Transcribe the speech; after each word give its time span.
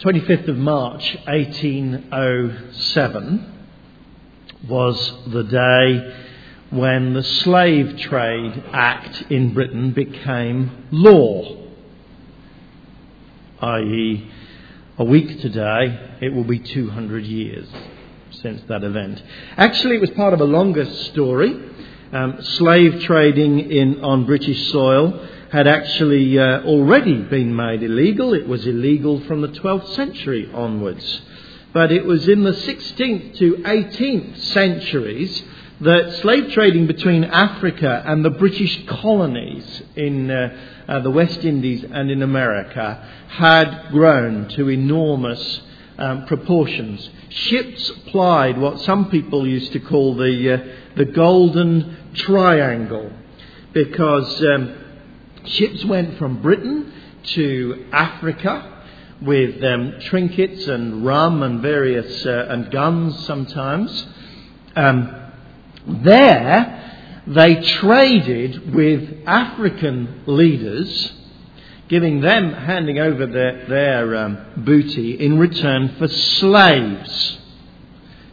25th 0.00 0.46
of 0.46 0.56
March 0.56 1.16
1807 1.26 3.52
was 4.68 5.12
the 5.26 5.42
day 5.42 6.14
when 6.70 7.14
the 7.14 7.24
Slave 7.24 7.98
Trade 7.98 8.62
Act 8.72 9.24
in 9.28 9.52
Britain 9.52 9.90
became 9.90 10.86
law, 10.92 11.66
i.e., 13.60 14.30
a 14.98 15.04
week 15.04 15.40
today, 15.40 16.16
it 16.20 16.32
will 16.32 16.44
be 16.44 16.60
200 16.60 17.24
years 17.24 17.68
since 18.30 18.62
that 18.68 18.84
event. 18.84 19.20
Actually, 19.56 19.96
it 19.96 20.00
was 20.00 20.10
part 20.10 20.32
of 20.32 20.40
a 20.40 20.44
longer 20.44 20.84
story. 21.06 21.60
Um, 22.12 22.40
slave 22.40 23.02
trading 23.02 23.58
in, 23.58 24.04
on 24.04 24.26
British 24.26 24.70
soil 24.70 25.28
had 25.50 25.66
actually 25.66 26.38
uh, 26.38 26.62
already 26.62 27.22
been 27.22 27.54
made 27.54 27.82
illegal. 27.82 28.34
It 28.34 28.46
was 28.46 28.66
illegal 28.66 29.20
from 29.20 29.40
the 29.40 29.48
12th 29.48 29.94
century 29.94 30.50
onwards. 30.52 31.22
But 31.72 31.92
it 31.92 32.04
was 32.04 32.28
in 32.28 32.44
the 32.44 32.52
16th 32.52 33.36
to 33.38 33.54
18th 33.56 34.38
centuries 34.38 35.42
that 35.80 36.20
slave 36.20 36.52
trading 36.52 36.86
between 36.86 37.24
Africa 37.24 38.02
and 38.04 38.24
the 38.24 38.30
British 38.30 38.86
colonies 38.86 39.82
in 39.94 40.30
uh, 40.30 40.56
uh, 40.88 41.00
the 41.00 41.10
West 41.10 41.44
Indies 41.44 41.84
and 41.88 42.10
in 42.10 42.22
America 42.22 43.06
had 43.28 43.90
grown 43.90 44.48
to 44.50 44.68
enormous 44.68 45.60
um, 45.98 46.26
proportions. 46.26 47.08
Ships 47.28 47.90
plied 48.08 48.58
what 48.58 48.80
some 48.80 49.10
people 49.10 49.46
used 49.46 49.72
to 49.72 49.80
call 49.80 50.16
the, 50.16 50.54
uh, 50.54 50.96
the 50.96 51.04
golden 51.04 51.96
triangle 52.14 53.12
because 53.72 54.42
um, 54.42 54.74
ships 55.48 55.84
went 55.84 56.18
from 56.18 56.42
Britain 56.42 56.92
to 57.24 57.86
Africa 57.92 58.84
with 59.20 59.62
um, 59.64 59.94
trinkets 60.02 60.66
and 60.66 61.04
rum 61.04 61.42
and 61.42 61.60
various 61.60 62.24
uh, 62.24 62.46
and 62.50 62.70
guns 62.70 63.26
sometimes. 63.26 64.06
Um, 64.76 65.32
there, 65.86 67.22
they 67.26 67.60
traded 67.62 68.74
with 68.74 69.22
African 69.26 70.22
leaders, 70.26 71.12
giving 71.88 72.20
them, 72.20 72.52
handing 72.52 72.98
over 72.98 73.26
their, 73.26 73.66
their 73.66 74.16
um, 74.16 74.38
booty 74.58 75.18
in 75.18 75.38
return 75.38 75.96
for 75.98 76.08
slaves. 76.08 77.38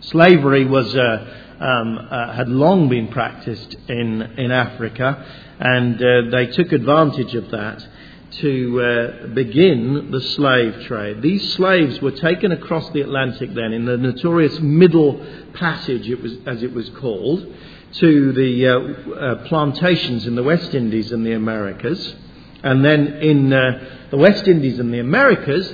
Slavery 0.02 0.66
was, 0.66 0.96
uh, 0.96 1.45
um, 1.60 2.08
uh, 2.10 2.34
had 2.34 2.50
long 2.50 2.90
been 2.90 3.08
practiced 3.08 3.76
in, 3.88 4.22
in 4.22 4.52
Africa, 4.52 5.26
and 5.60 5.96
uh, 5.96 6.30
they 6.32 6.48
took 6.48 6.72
advantage 6.72 7.34
of 7.36 7.52
that 7.52 7.88
to 8.32 8.82
uh, 8.82 9.28
begin 9.28 10.12
the 10.12 10.20
slave 10.20 10.84
trade. 10.86 11.22
These 11.22 11.54
slaves 11.54 12.02
were 12.02 12.12
taken 12.12 12.52
across 12.52 12.90
the 12.90 13.02
Atlantic 13.02 13.54
then 13.54 13.72
in 13.72 13.86
the 13.86 13.98
notorious 13.98 14.60
Middle 14.60 15.26
Passage, 15.54 16.10
it 16.10 16.22
was, 16.22 16.34
as 16.46 16.62
it 16.62 16.74
was 16.74 16.90
called, 17.02 17.46
to 17.94 18.34
the 18.34 18.68
uh, 18.68 19.14
uh, 19.14 19.48
plantations 19.48 20.28
in 20.28 20.36
the 20.36 20.44
West 20.44 20.74
Indies 20.74 21.12
and 21.12 21.26
the 21.26 21.32
Americas. 21.32 22.16
And 22.62 22.84
then 22.84 23.08
in 23.22 23.54
uh, 23.54 24.08
the 24.12 24.18
West 24.18 24.48
Indies 24.48 24.80
and 24.80 24.94
the 24.94 25.00
Americas, 25.00 25.74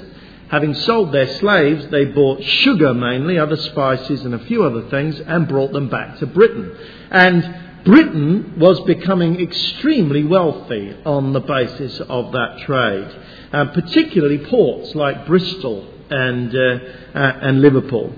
having 0.51 0.73
sold 0.73 1.13
their 1.13 1.33
slaves, 1.39 1.87
they 1.87 2.03
bought 2.03 2.43
sugar 2.43 2.93
mainly, 2.93 3.39
other 3.39 3.55
spices, 3.55 4.25
and 4.25 4.35
a 4.35 4.45
few 4.45 4.65
other 4.65 4.89
things, 4.89 5.17
and 5.21 5.47
brought 5.47 5.71
them 5.71 5.89
back 5.89 6.19
to 6.19 6.25
Britain. 6.27 6.77
And 7.09 7.55
Britain 7.85 8.59
was 8.59 8.81
becoming 8.81 9.39
extremely 9.39 10.25
wealthy 10.25 10.93
on 11.05 11.31
the 11.31 11.39
basis 11.39 12.01
of 12.01 12.33
that 12.33 12.59
trade, 12.65 13.15
uh, 13.53 13.65
particularly 13.67 14.39
ports 14.39 14.93
like 14.93 15.25
Bristol 15.25 15.87
and, 16.09 16.53
uh, 16.53 16.79
uh, 17.15 17.39
and 17.43 17.61
Liverpool. 17.61 18.13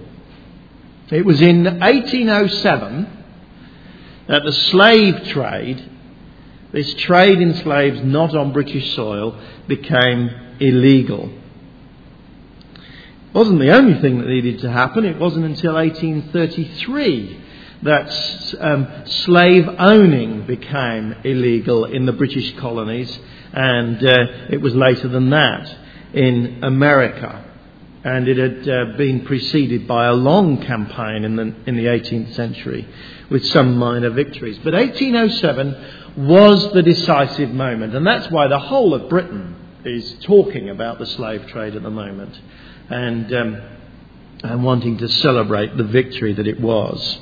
It 1.11 1.23
was 1.23 1.39
in 1.39 1.65
1807 1.65 3.07
that 4.27 4.43
the 4.43 4.51
slave 4.51 5.27
trade, 5.27 5.87
this 6.71 6.91
trade 6.95 7.39
in 7.39 7.53
slaves 7.57 8.01
not 8.03 8.35
on 8.35 8.53
British 8.53 8.95
soil, 8.95 9.39
became 9.67 10.31
illegal. 10.59 11.29
Wasn't 13.33 13.59
the 13.59 13.71
only 13.71 13.99
thing 13.99 14.19
that 14.19 14.27
needed 14.27 14.59
to 14.59 14.71
happen. 14.71 15.05
It 15.05 15.17
wasn't 15.17 15.45
until 15.45 15.73
1833 15.73 17.41
that 17.81 18.55
um, 18.61 19.05
slave 19.05 19.67
owning 19.79 20.45
became 20.45 21.15
illegal 21.23 21.85
in 21.85 22.05
the 22.05 22.13
British 22.13 22.55
colonies, 22.57 23.19
and 23.51 23.97
uh, 24.05 24.15
it 24.51 24.61
was 24.61 24.75
later 24.75 25.07
than 25.07 25.31
that 25.31 25.75
in 26.13 26.63
America. 26.63 27.43
And 28.03 28.27
it 28.27 28.37
had 28.37 28.69
uh, 28.69 28.97
been 28.97 29.25
preceded 29.25 29.87
by 29.87 30.05
a 30.05 30.13
long 30.13 30.61
campaign 30.61 31.23
in 31.23 31.35
the, 31.35 31.55
in 31.65 31.75
the 31.75 31.85
18th 31.85 32.35
century 32.35 32.87
with 33.31 33.43
some 33.47 33.77
minor 33.77 34.11
victories. 34.11 34.59
But 34.63 34.75
1807 34.75 36.27
was 36.27 36.71
the 36.73 36.83
decisive 36.83 37.49
moment, 37.49 37.95
and 37.95 38.05
that's 38.05 38.29
why 38.29 38.47
the 38.47 38.59
whole 38.59 38.93
of 38.93 39.09
Britain 39.09 39.55
is 39.85 40.17
talking 40.21 40.69
about 40.69 40.99
the 40.99 41.07
slave 41.07 41.47
trade 41.47 41.75
at 41.75 41.81
the 41.81 41.89
moment 41.89 42.39
and, 42.89 43.33
um, 43.33 43.61
and 44.43 44.63
wanting 44.63 44.97
to 44.97 45.07
celebrate 45.07 45.77
the 45.77 45.83
victory 45.83 46.33
that 46.33 46.47
it 46.47 46.59
was. 46.59 47.19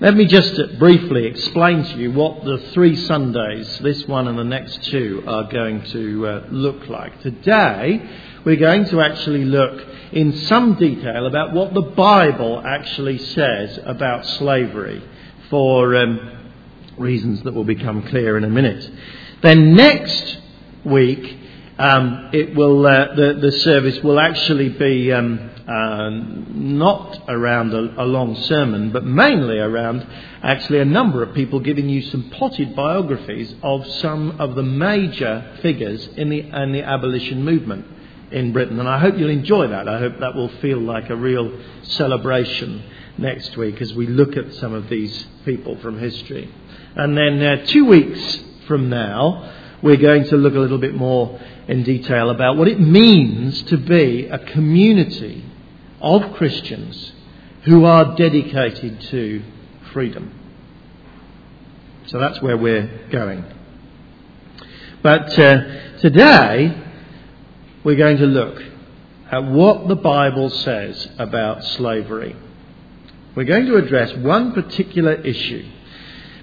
Let 0.00 0.14
me 0.14 0.24
just 0.24 0.78
briefly 0.78 1.26
explain 1.26 1.84
to 1.84 1.98
you 1.98 2.10
what 2.12 2.42
the 2.42 2.56
three 2.72 2.96
Sundays, 2.96 3.78
this 3.80 4.06
one 4.08 4.28
and 4.28 4.38
the 4.38 4.44
next 4.44 4.82
two, 4.84 5.22
are 5.26 5.44
going 5.44 5.84
to 5.90 6.26
uh, 6.26 6.46
look 6.50 6.88
like. 6.88 7.20
Today, 7.20 8.08
we're 8.42 8.56
going 8.56 8.86
to 8.86 9.02
actually 9.02 9.44
look 9.44 9.86
in 10.12 10.32
some 10.46 10.76
detail 10.76 11.26
about 11.26 11.52
what 11.52 11.74
the 11.74 11.82
Bible 11.82 12.62
actually 12.64 13.18
says 13.18 13.78
about 13.84 14.24
slavery 14.24 15.02
for 15.50 15.94
um, 15.96 16.50
reasons 16.96 17.42
that 17.42 17.52
will 17.52 17.64
become 17.64 18.02
clear 18.08 18.38
in 18.38 18.44
a 18.44 18.48
minute. 18.48 18.90
Then 19.42 19.74
next 19.74 20.38
week, 20.84 21.39
um, 21.80 22.28
it 22.34 22.54
will, 22.54 22.86
uh, 22.86 23.14
the, 23.14 23.38
the 23.40 23.52
service 23.52 24.02
will 24.02 24.20
actually 24.20 24.68
be 24.68 25.10
um, 25.12 25.50
uh, 25.66 26.10
not 26.10 27.24
around 27.26 27.72
a, 27.72 28.02
a, 28.02 28.04
long 28.04 28.36
sermon, 28.36 28.92
but 28.92 29.04
mainly 29.04 29.58
around 29.58 30.06
actually 30.42 30.80
a 30.80 30.84
number 30.84 31.22
of 31.22 31.34
people 31.34 31.58
giving 31.58 31.88
you 31.88 32.02
some 32.02 32.28
potted 32.30 32.76
biographies 32.76 33.54
of 33.62 33.86
some 33.86 34.38
of 34.38 34.56
the 34.56 34.62
major 34.62 35.56
figures 35.62 36.06
in 36.18 36.28
the, 36.28 36.40
in 36.40 36.72
the 36.72 36.82
abolition 36.82 37.42
movement 37.42 37.86
in 38.30 38.52
Britain. 38.52 38.78
And 38.78 38.88
I 38.88 38.98
hope 38.98 39.16
you'll 39.16 39.30
enjoy 39.30 39.68
that. 39.68 39.88
I 39.88 40.00
hope 40.00 40.18
that 40.20 40.34
will 40.34 40.50
feel 40.60 40.78
like 40.78 41.08
a 41.08 41.16
real 41.16 41.50
celebration 41.82 42.82
next 43.16 43.56
week 43.56 43.80
as 43.80 43.94
we 43.94 44.06
look 44.06 44.36
at 44.36 44.52
some 44.54 44.74
of 44.74 44.90
these 44.90 45.26
people 45.46 45.78
from 45.78 45.98
history. 45.98 46.52
And 46.94 47.16
then 47.16 47.42
uh, 47.42 47.64
two 47.64 47.86
weeks 47.86 48.40
from 48.66 48.90
now, 48.90 49.56
we're 49.82 49.96
going 49.96 50.24
to 50.24 50.36
look 50.36 50.54
a 50.54 50.58
little 50.58 50.78
bit 50.78 50.94
more 50.94 51.40
in 51.70 51.84
detail 51.84 52.30
about 52.30 52.56
what 52.56 52.66
it 52.66 52.80
means 52.80 53.62
to 53.62 53.76
be 53.76 54.26
a 54.26 54.40
community 54.40 55.44
of 56.00 56.34
Christians 56.34 57.12
who 57.62 57.84
are 57.84 58.16
dedicated 58.16 59.00
to 59.02 59.40
freedom. 59.92 60.34
So 62.06 62.18
that's 62.18 62.42
where 62.42 62.56
we're 62.56 63.06
going. 63.12 63.44
But 65.00 65.38
uh, 65.38 65.98
today, 65.98 66.76
we're 67.84 67.96
going 67.96 68.16
to 68.16 68.26
look 68.26 68.60
at 69.30 69.44
what 69.44 69.86
the 69.86 69.94
Bible 69.94 70.50
says 70.50 71.06
about 71.20 71.62
slavery. 71.62 72.34
We're 73.36 73.44
going 73.44 73.66
to 73.66 73.76
address 73.76 74.12
one 74.16 74.54
particular 74.54 75.14
issue 75.14 75.70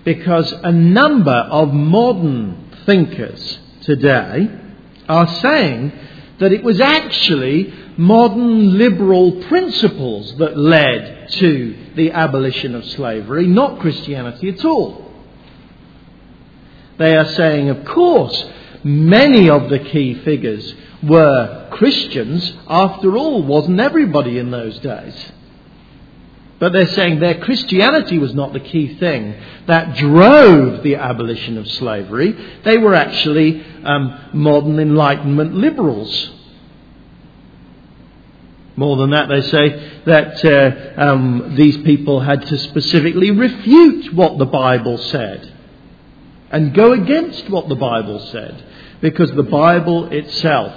because 0.06 0.54
a 0.54 0.72
number 0.72 1.36
of 1.36 1.74
modern 1.74 2.72
thinkers 2.86 3.60
today 3.82 4.64
are 5.08 5.28
saying 5.28 5.92
that 6.40 6.52
it 6.52 6.64
was 6.64 6.80
actually 6.80 7.74
modern 7.98 8.78
liberal 8.78 9.44
principles 9.44 10.36
that 10.38 10.58
led 10.58 11.30
to 11.32 11.78
the 11.96 12.12
abolition 12.12 12.76
of 12.76 12.86
slavery, 12.86 13.48
not 13.48 13.80
Christianity 13.80 14.50
at 14.50 14.64
all. 14.64 15.12
They 16.98 17.16
are 17.16 17.26
saying, 17.26 17.70
of 17.70 17.86
course, 17.86 18.46
many 18.84 19.50
of 19.50 19.70
the 19.70 19.80
key 19.80 20.16
figures 20.24 20.74
were 21.04 21.70
Christians. 21.72 22.54
After 22.68 23.18
all, 23.18 23.44
wasn't 23.44 23.80
everybody 23.80 24.38
in 24.40 24.52
those 24.52 24.78
days? 24.80 25.32
But 26.60 26.74
they're 26.74 26.88
saying 26.88 27.20
their 27.20 27.40
Christianity 27.40 28.18
was 28.18 28.34
not 28.34 28.54
the 28.54 28.60
key 28.60 28.96
thing 28.96 29.36
that 29.68 29.96
drove 29.96 30.82
the 30.82 30.96
abolition 30.96 31.58
of 31.58 31.70
slavery. 31.70 32.36
They 32.64 32.78
were 32.80 32.96
actually 32.96 33.64
um, 33.84 34.32
modern 34.34 34.80
Enlightenment 34.80 35.54
liberals. 35.54 36.32
More 38.76 38.98
than 38.98 39.12
that, 39.12 39.30
they 39.30 39.42
say 39.42 40.02
that 40.06 40.46
uh, 40.46 41.02
um, 41.02 41.56
these 41.56 41.78
people 41.78 42.22
had 42.22 42.46
to 42.48 42.58
specifically 42.58 43.32
refute 43.32 44.14
what 44.14 44.38
the 44.38 44.46
Bible 44.46 44.98
said 44.98 45.54
and 46.52 46.74
go 46.74 46.94
against 46.94 47.50
what 47.50 47.70
the 47.70 47.76
Bible 47.76 48.20
said 48.32 48.64
because 49.02 49.32
the 49.32 49.44
Bible 49.44 50.06
itself 50.12 50.74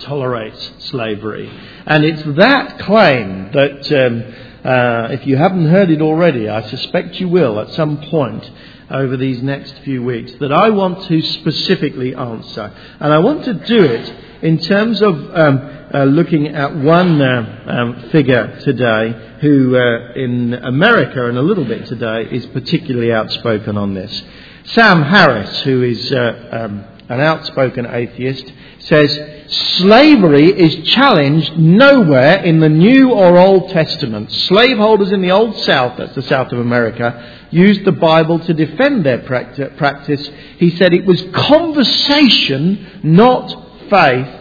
tolerates 0.00 0.72
slavery. 0.90 1.50
And 1.86 2.04
it's 2.04 2.22
that 2.36 2.78
claim 2.80 3.50
that, 3.52 4.06
um, 4.06 4.47
uh, 4.64 5.08
if 5.10 5.26
you 5.26 5.36
haven't 5.36 5.66
heard 5.66 5.90
it 5.90 6.02
already, 6.02 6.48
I 6.48 6.68
suspect 6.68 7.20
you 7.20 7.28
will 7.28 7.60
at 7.60 7.70
some 7.70 7.98
point 8.02 8.50
over 8.90 9.16
these 9.16 9.42
next 9.42 9.78
few 9.80 10.02
weeks, 10.02 10.32
that 10.40 10.52
I 10.52 10.70
want 10.70 11.04
to 11.04 11.20
specifically 11.20 12.14
answer. 12.14 12.72
And 13.00 13.12
I 13.12 13.18
want 13.18 13.44
to 13.44 13.54
do 13.54 13.84
it 13.84 14.14
in 14.42 14.58
terms 14.58 15.02
of 15.02 15.14
um, 15.14 15.88
uh, 15.92 16.04
looking 16.04 16.48
at 16.48 16.74
one 16.74 17.20
uh, 17.20 17.64
um, 17.66 18.10
figure 18.10 18.58
today 18.60 19.38
who, 19.40 19.76
uh, 19.76 20.12
in 20.14 20.54
America 20.54 21.28
and 21.28 21.36
a 21.36 21.42
little 21.42 21.64
bit 21.64 21.86
today, 21.86 22.28
is 22.30 22.46
particularly 22.46 23.12
outspoken 23.12 23.76
on 23.76 23.94
this. 23.94 24.22
Sam 24.64 25.02
Harris, 25.02 25.62
who 25.62 25.82
is 25.82 26.12
uh, 26.12 26.48
um, 26.50 26.84
an 27.08 27.20
outspoken 27.20 27.86
atheist, 27.86 28.52
says 28.80 29.18
slavery 29.48 30.46
is 30.46 30.88
challenged 30.88 31.58
nowhere 31.58 32.42
in 32.42 32.60
the 32.60 32.68
New 32.68 33.12
or 33.12 33.38
Old 33.38 33.70
Testament. 33.70 34.30
Slaveholders 34.30 35.10
in 35.10 35.22
the 35.22 35.30
Old 35.30 35.56
South, 35.60 35.96
that's 35.96 36.14
the 36.14 36.22
South 36.22 36.52
of 36.52 36.58
America, 36.58 37.46
used 37.50 37.84
the 37.84 37.92
Bible 37.92 38.38
to 38.40 38.52
defend 38.52 39.04
their 39.04 39.18
practice. 39.18 40.30
He 40.58 40.70
said 40.70 40.92
it 40.92 41.06
was 41.06 41.22
conversation, 41.32 43.00
not 43.02 43.48
faith, 43.88 44.34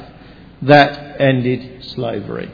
that 0.64 1.22
ended 1.22 1.86
slavery. 1.86 2.52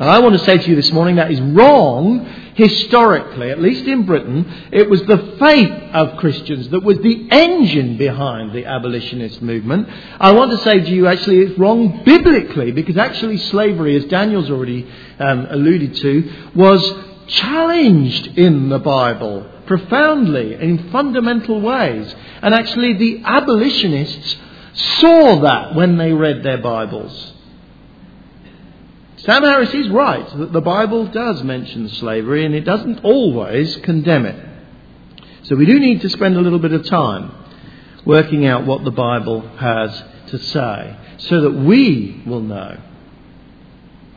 And 0.00 0.08
I 0.08 0.18
want 0.20 0.32
to 0.32 0.44
say 0.46 0.56
to 0.56 0.70
you 0.70 0.76
this 0.76 0.92
morning 0.92 1.16
that 1.16 1.30
is 1.30 1.42
wrong 1.42 2.24
historically, 2.54 3.50
at 3.50 3.60
least 3.60 3.86
in 3.86 4.06
Britain. 4.06 4.68
It 4.72 4.88
was 4.88 5.02
the 5.02 5.36
faith 5.38 5.70
of 5.92 6.16
Christians 6.16 6.70
that 6.70 6.82
was 6.82 6.96
the 7.00 7.28
engine 7.30 7.98
behind 7.98 8.54
the 8.54 8.64
abolitionist 8.64 9.42
movement. 9.42 9.90
I 10.18 10.32
want 10.32 10.52
to 10.52 10.58
say 10.64 10.80
to 10.80 10.88
you 10.88 11.06
actually 11.06 11.40
it's 11.40 11.58
wrong 11.58 12.02
biblically 12.02 12.72
because 12.72 12.96
actually 12.96 13.36
slavery, 13.36 13.94
as 13.94 14.06
Daniel's 14.06 14.48
already 14.48 14.90
um, 15.18 15.46
alluded 15.50 15.94
to, 15.96 16.50
was 16.54 16.82
challenged 17.26 18.38
in 18.38 18.70
the 18.70 18.78
Bible 18.78 19.46
profoundly 19.66 20.54
in 20.54 20.90
fundamental 20.90 21.60
ways. 21.60 22.14
And 22.40 22.54
actually 22.54 22.94
the 22.94 23.20
abolitionists 23.22 24.36
saw 24.72 25.40
that 25.40 25.74
when 25.74 25.98
they 25.98 26.14
read 26.14 26.42
their 26.42 26.62
Bibles. 26.62 27.34
Sam 29.24 29.42
Harris 29.42 29.74
is 29.74 29.88
right 29.90 30.26
that 30.38 30.52
the 30.52 30.60
Bible 30.62 31.06
does 31.06 31.42
mention 31.42 31.88
slavery 31.90 32.46
and 32.46 32.54
it 32.54 32.62
doesn't 32.62 33.04
always 33.04 33.76
condemn 33.78 34.24
it. 34.24 34.48
So 35.42 35.56
we 35.56 35.66
do 35.66 35.78
need 35.78 36.00
to 36.02 36.08
spend 36.08 36.36
a 36.36 36.40
little 36.40 36.58
bit 36.58 36.72
of 36.72 36.86
time 36.86 37.34
working 38.06 38.46
out 38.46 38.66
what 38.66 38.84
the 38.84 38.90
Bible 38.90 39.46
has 39.58 40.02
to 40.28 40.38
say 40.38 40.96
so 41.18 41.42
that 41.42 41.50
we 41.50 42.22
will 42.24 42.40
know 42.40 42.80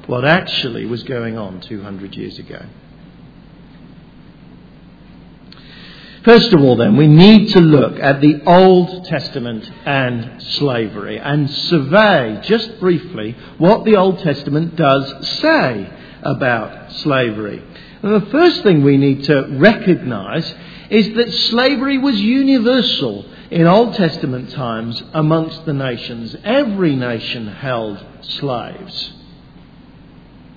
what 0.08 0.24
actually 0.26 0.86
was 0.86 1.04
going 1.04 1.38
on 1.38 1.60
200 1.62 2.16
years 2.16 2.40
ago. 2.40 2.66
First 6.24 6.54
of 6.54 6.62
all, 6.62 6.78
then, 6.78 6.96
we 6.96 7.08
need 7.08 7.50
to 7.50 7.60
look 7.60 8.00
at 8.00 8.22
the 8.22 8.42
Old 8.46 9.06
Testament 9.06 9.70
and 9.86 10.42
slavery 10.42 11.20
and 11.20 11.50
survey 11.50 12.40
just 12.44 12.80
briefly 12.80 13.36
what 13.58 13.84
the 13.84 13.98
Old 13.98 14.20
Testament 14.20 14.78
does 14.78 15.28
say 15.42 15.92
about 16.22 16.94
slavery. 16.94 17.62
And 18.02 18.22
the 18.22 18.32
first 18.32 18.64
thing 18.64 18.84
we 18.84 18.96
need 18.96 19.26
to 19.26 19.58
recognize 19.58 20.54
is 20.90 21.14
that 21.16 21.30
slavery 21.50 21.98
was 21.98 22.16
universal 22.20 23.26
in 23.52 23.68
Old 23.68 23.94
Testament 23.96 24.52
times 24.52 25.04
amongst 25.14 25.66
the 25.66 25.74
nations. 25.74 26.38
Every 26.46 26.96
nation 26.96 27.48
held 27.48 28.04
slaves. 28.22 29.14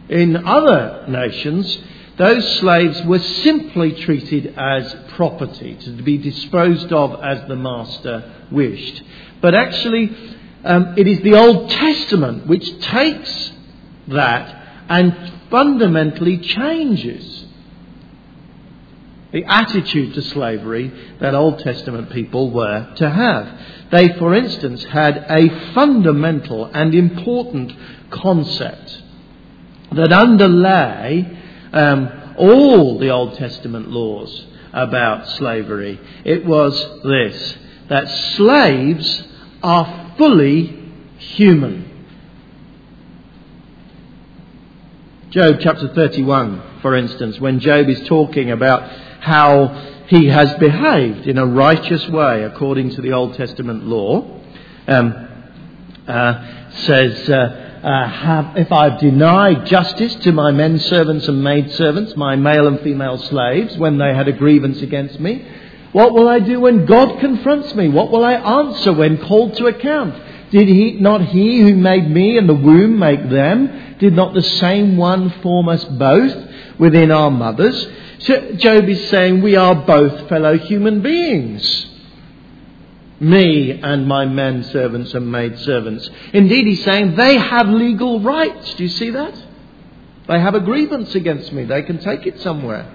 In 0.08 0.46
other 0.46 1.06
nations, 1.08 1.76
those 2.18 2.58
slaves 2.58 3.02
were 3.04 3.18
simply 3.18 3.92
treated 3.92 4.54
as 4.56 4.94
property 5.10 5.76
to 5.76 5.90
be 6.02 6.16
disposed 6.16 6.92
of 6.92 7.22
as 7.22 7.46
the 7.46 7.56
master 7.56 8.32
wished. 8.50 9.02
But 9.42 9.54
actually, 9.54 10.16
um, 10.64 10.94
it 10.96 11.06
is 11.06 11.20
the 11.20 11.34
Old 11.34 11.70
Testament 11.70 12.46
which 12.46 12.80
takes 12.80 13.52
that 14.08 14.84
and 14.88 15.32
fundamentally 15.50 16.38
changes 16.38 17.44
the 19.32 19.44
attitude 19.44 20.14
to 20.14 20.22
slavery 20.22 20.90
that 21.20 21.34
Old 21.34 21.58
Testament 21.58 22.10
people 22.10 22.50
were 22.50 22.94
to 22.96 23.10
have. 23.10 23.60
They, 23.90 24.08
for 24.18 24.34
instance, 24.34 24.82
had 24.84 25.26
a 25.28 25.72
fundamental 25.74 26.64
and 26.66 26.94
important 26.94 27.72
concept 28.10 29.02
that 29.92 30.12
underlay 30.12 31.42
um, 31.76 32.34
all 32.38 32.98
the 32.98 33.10
Old 33.10 33.34
Testament 33.34 33.90
laws 33.90 34.46
about 34.72 35.28
slavery. 35.36 36.00
It 36.24 36.44
was 36.44 36.74
this 37.02 37.58
that 37.88 38.08
slaves 38.08 39.24
are 39.62 40.14
fully 40.18 40.92
human. 41.18 41.92
Job 45.30 45.56
chapter 45.60 45.92
31, 45.94 46.80
for 46.80 46.96
instance, 46.96 47.38
when 47.38 47.60
Job 47.60 47.88
is 47.88 48.00
talking 48.08 48.50
about 48.50 48.90
how 49.20 50.04
he 50.08 50.26
has 50.26 50.54
behaved 50.54 51.26
in 51.26 51.36
a 51.36 51.46
righteous 51.46 52.08
way 52.08 52.44
according 52.44 52.90
to 52.90 53.02
the 53.02 53.12
Old 53.12 53.34
Testament 53.34 53.84
law, 53.84 54.40
um, 54.88 55.28
uh, 56.06 56.70
says, 56.70 57.28
uh, 57.28 57.65
uh, 57.86 58.08
have, 58.08 58.56
if 58.56 58.72
I've 58.72 58.98
denied 58.98 59.66
justice 59.66 60.12
to 60.16 60.32
my 60.32 60.50
men 60.50 60.80
servants 60.80 61.28
and 61.28 61.44
maid 61.44 61.70
servants, 61.70 62.16
my 62.16 62.34
male 62.34 62.66
and 62.66 62.80
female 62.80 63.16
slaves, 63.16 63.78
when 63.78 63.96
they 63.96 64.12
had 64.12 64.26
a 64.26 64.32
grievance 64.32 64.82
against 64.82 65.20
me, 65.20 65.46
what 65.92 66.12
will 66.12 66.28
I 66.28 66.40
do 66.40 66.58
when 66.58 66.84
God 66.84 67.20
confronts 67.20 67.76
me? 67.76 67.88
What 67.88 68.10
will 68.10 68.24
I 68.24 68.32
answer 68.32 68.92
when 68.92 69.18
called 69.18 69.54
to 69.58 69.68
account? 69.68 70.20
Did 70.50 70.66
he, 70.66 70.92
not 70.94 71.26
he 71.26 71.60
who 71.60 71.76
made 71.76 72.10
me 72.10 72.36
and 72.36 72.48
the 72.48 72.54
womb 72.54 72.98
make 72.98 73.30
them? 73.30 73.96
Did 74.00 74.14
not 74.14 74.34
the 74.34 74.42
same 74.42 74.96
one 74.96 75.30
form 75.40 75.68
us 75.68 75.84
both 75.84 76.34
within 76.80 77.12
our 77.12 77.30
mothers? 77.30 77.86
So 78.18 78.54
Job 78.54 78.88
is 78.88 79.08
saying 79.10 79.42
we 79.42 79.54
are 79.54 79.76
both 79.76 80.28
fellow 80.28 80.58
human 80.58 81.02
beings 81.02 81.86
me 83.20 83.80
and 83.80 84.06
my 84.06 84.26
men 84.26 84.64
servants 84.64 85.14
and 85.14 85.30
maid 85.30 85.58
servants. 85.60 86.08
Indeed, 86.32 86.66
he's 86.66 86.84
saying 86.84 87.16
they 87.16 87.38
have 87.38 87.68
legal 87.68 88.20
rights. 88.20 88.74
Do 88.74 88.82
you 88.82 88.88
see 88.88 89.10
that? 89.10 89.34
They 90.28 90.40
have 90.40 90.54
a 90.54 90.60
grievance 90.60 91.14
against 91.14 91.52
me. 91.52 91.64
They 91.64 91.82
can 91.82 91.98
take 91.98 92.26
it 92.26 92.40
somewhere. 92.40 92.92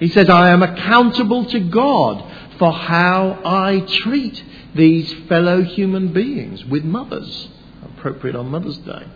He 0.00 0.08
says, 0.08 0.28
I 0.28 0.50
am 0.50 0.62
accountable 0.62 1.44
to 1.46 1.60
God 1.60 2.24
for 2.58 2.72
how 2.72 3.40
I 3.44 3.80
treat 3.80 4.42
these 4.74 5.12
fellow 5.28 5.62
human 5.62 6.12
beings 6.12 6.64
with 6.64 6.84
mothers. 6.84 7.48
Appropriate 7.84 8.36
on 8.36 8.48
Mother's 8.48 8.78
Day. 8.78 9.06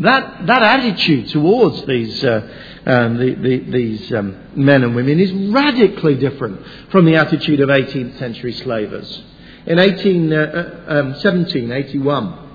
That, 0.00 0.46
that 0.46 0.62
attitude 0.62 1.28
towards 1.30 1.84
these, 1.86 2.22
uh, 2.22 2.48
um, 2.86 3.16
the, 3.18 3.34
the, 3.34 3.58
these 3.70 4.12
um, 4.12 4.36
men 4.54 4.84
and 4.84 4.94
women 4.94 5.18
is 5.18 5.32
radically 5.52 6.14
different 6.14 6.64
from 6.90 7.04
the 7.04 7.16
attitude 7.16 7.60
of 7.60 7.68
18th 7.68 8.16
century 8.18 8.52
slavers. 8.52 9.22
In 9.66 9.78
18, 9.78 10.32
uh, 10.32 10.36
uh, 10.36 10.92
um, 10.92 11.06
1781, 11.10 12.48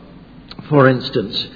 for 0.70 0.88
instance, 0.88 1.48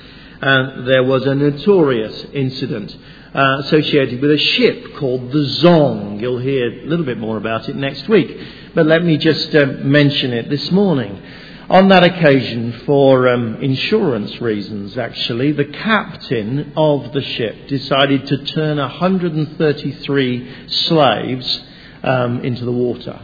uh, 0.41 0.81
there 0.83 1.03
was 1.03 1.25
a 1.25 1.33
notorious 1.33 2.25
incident 2.33 2.95
uh, 3.33 3.59
associated 3.59 4.21
with 4.21 4.31
a 4.31 4.37
ship 4.37 4.95
called 4.97 5.31
the 5.31 5.39
Zong. 5.63 6.19
You'll 6.19 6.39
hear 6.39 6.83
a 6.83 6.85
little 6.85 7.05
bit 7.05 7.17
more 7.17 7.37
about 7.37 7.69
it 7.69 7.75
next 7.75 8.09
week, 8.09 8.37
but 8.75 8.85
let 8.85 9.03
me 9.03 9.17
just 9.17 9.55
uh, 9.55 9.65
mention 9.65 10.33
it 10.33 10.49
this 10.49 10.69
morning. 10.69 11.21
On 11.69 11.89
that 11.89 12.03
occasion, 12.03 12.83
for 12.85 13.27
um, 13.27 13.61
insurance 13.61 14.39
reasons, 14.39 14.97
actually, 14.97 15.51
the 15.51 15.65
captain 15.65 16.71
of 16.77 17.11
the 17.11 17.21
ship 17.21 17.67
decided 17.67 18.25
to 18.27 18.45
turn 18.45 18.77
133 18.77 20.67
slaves 20.69 21.65
um, 22.03 22.39
into 22.45 22.63
the 22.63 22.71
water, 22.71 23.19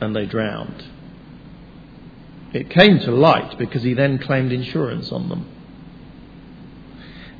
and 0.00 0.16
they 0.16 0.24
drowned. 0.24 0.86
It 2.54 2.70
came 2.70 2.98
to 3.00 3.10
light 3.10 3.58
because 3.58 3.82
he 3.82 3.92
then 3.92 4.18
claimed 4.20 4.52
insurance 4.52 5.12
on 5.12 5.28
them. 5.28 5.46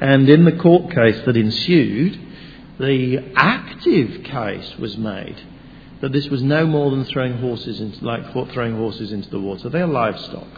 And 0.01 0.29
in 0.29 0.45
the 0.45 0.53
court 0.53 0.95
case 0.95 1.25
that 1.25 1.37
ensued, 1.37 2.21
the 2.79 3.33
active 3.35 4.23
case 4.25 4.77
was 4.79 4.99
made 4.99 5.41
that 6.01 6.13
this 6.13 6.29
was 6.29 6.43
no 6.43 6.67
more 6.67 6.91
than 6.91 7.05
throwing 7.05 7.39
horses 7.39 7.81
into, 7.81 8.05
like 8.05 8.33
throwing 8.53 8.77
horses 8.77 9.13
into 9.13 9.29
the 9.29 9.41
water. 9.41 9.69
They 9.69 9.81
are 9.81 9.87
livestock. 9.87 10.49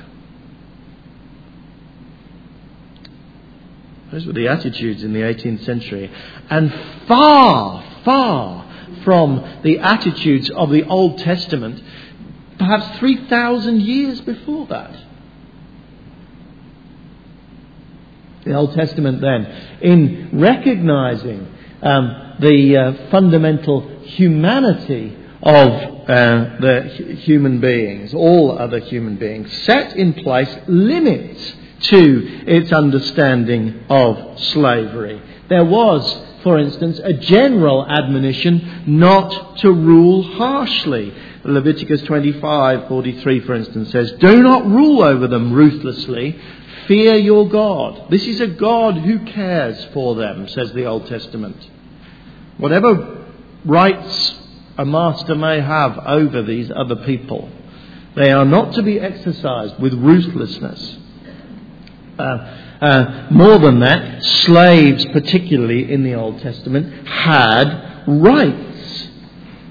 Those 4.13 4.27
were 4.27 4.35
the 4.35 4.49
attitudes 4.49 5.03
in 5.03 5.15
the 5.15 5.21
18th 5.21 5.65
century. 5.65 6.11
And 6.51 6.73
far, 7.09 7.83
far 8.05 8.67
from 9.05 9.61
the 9.63 9.79
attitudes 9.79 10.51
of 10.51 10.71
the 10.71 10.85
Old 10.85 11.19
Testament, 11.19 11.83
perhaps 12.59 12.99
3,000 12.99 13.81
years 13.81 14.21
before 14.21 14.67
that. 14.67 14.97
The 18.45 18.55
Old 18.55 18.75
Testament, 18.75 19.21
then, 19.21 19.47
in 19.81 20.31
recognizing 20.35 21.49
um, 21.81 22.37
the 22.39 22.77
uh, 22.77 23.11
fundamental 23.11 24.01
humanity 24.01 25.17
of 25.43 25.73
uh, 26.09 26.57
the 26.61 27.19
human 27.23 27.61
beings, 27.61 28.15
all 28.15 28.59
other 28.59 28.79
human 28.79 29.17
beings, 29.17 29.53
set 29.65 29.97
in 29.97 30.15
place 30.15 30.55
limits 30.69 31.53
to 31.81 32.45
its 32.47 32.73
understanding 32.73 33.85
of 33.89 34.39
slavery. 34.39 35.21
There 35.49 35.65
was, 35.65 36.21
for 36.45 36.59
instance, 36.59 37.01
a 37.03 37.13
general 37.15 37.85
admonition 37.87 38.85
not 38.87 39.59
to 39.59 39.73
rule 39.73 40.23
harshly. 40.23 41.13
Leviticus 41.45 42.03
25:43, 42.03 43.41
for 43.41 43.55
instance, 43.55 43.91
says, 43.91 44.13
"Do 44.13 44.43
not 44.43 44.65
rule 44.71 45.03
over 45.03 45.27
them 45.27 45.53
ruthlessly. 45.53 46.37
Fear 46.87 47.17
your 47.17 47.49
God." 47.49 48.11
This 48.11 48.27
is 48.27 48.41
a 48.41 48.47
God 48.47 48.97
who 48.99 49.19
cares 49.21 49.85
for 49.87 50.15
them, 50.15 50.47
says 50.47 50.73
the 50.73 50.87
Old 50.87 51.07
Testament. 51.07 51.57
Whatever 52.59 53.19
rights 53.65 54.42
a 54.79 54.85
master 54.85 55.35
may 55.35 55.61
have 55.61 55.99
over 55.99 56.43
these 56.43 56.71
other 56.75 56.97
people, 56.97 57.51
they 58.15 58.31
are 58.31 58.45
not 58.45 58.75
to 58.75 58.83
be 58.83 59.01
exercised 59.01 59.79
with 59.79 59.95
ruthlessness. 59.95 60.99
Uh, 62.19 62.23
uh, 62.81 63.29
more 63.31 63.59
than 63.59 63.79
that, 63.81 64.23
slaves, 64.25 65.05
particularly 65.07 65.91
in 65.91 66.03
the 66.03 66.15
Old 66.15 66.41
Testament, 66.41 67.07
had 67.07 68.05
rights. 68.07 69.09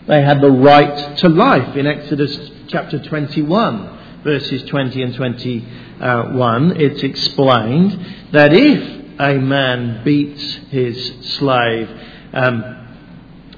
They 0.08 0.22
had 0.22 0.42
the 0.42 0.52
right 0.52 1.18
to 1.18 1.30
life. 1.30 1.76
In 1.76 1.86
Exodus 1.88 2.52
chapter 2.68 3.00
21, 3.00 4.22
verses 4.24 4.64
20 4.64 5.02
and 5.04 5.16
21, 5.16 6.82
it's 6.82 7.04
explained 7.04 8.32
that 8.32 8.54
if 8.54 9.20
a 9.20 9.36
man 9.36 10.04
beats 10.04 10.42
his 10.70 11.36
slave 11.38 11.90
um, 12.34 12.81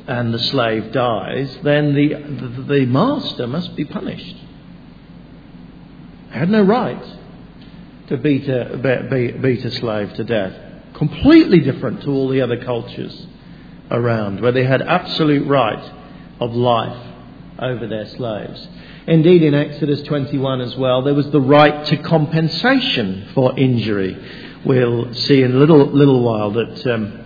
and 0.07 0.33
the 0.33 0.39
slave 0.39 0.91
dies, 0.91 1.57
then 1.63 1.93
the, 1.93 2.63
the, 2.63 2.85
master 2.85 3.47
must 3.47 3.75
be 3.75 3.85
punished. 3.85 4.35
He 6.31 6.39
had 6.39 6.49
no 6.49 6.61
right 6.61 7.03
to 8.07 8.17
beat 8.17 8.49
a, 8.49 9.37
beat 9.41 9.63
a 9.63 9.71
slave 9.71 10.13
to 10.15 10.23
death. 10.23 10.53
Completely 10.95 11.59
different 11.59 12.01
to 12.03 12.09
all 12.09 12.27
the 12.27 12.41
other 12.41 12.63
cultures 12.63 13.27
around, 13.89 14.41
where 14.41 14.51
they 14.51 14.65
had 14.65 14.81
absolute 14.81 15.47
right 15.47 15.91
of 16.39 16.53
life 16.53 17.07
over 17.59 17.87
their 17.87 18.07
slaves. 18.09 18.67
Indeed, 19.07 19.43
in 19.43 19.53
Exodus 19.53 20.01
21 20.03 20.61
as 20.61 20.75
well, 20.75 21.01
there 21.01 21.13
was 21.13 21.29
the 21.31 21.41
right 21.41 21.85
to 21.87 21.97
compensation 21.97 23.29
for 23.33 23.57
injury. 23.57 24.17
We'll 24.65 25.13
see 25.13 25.41
in 25.41 25.55
a 25.55 25.57
little, 25.57 25.85
little 25.85 26.23
while 26.23 26.51
that 26.51 26.87
um, 26.93 27.22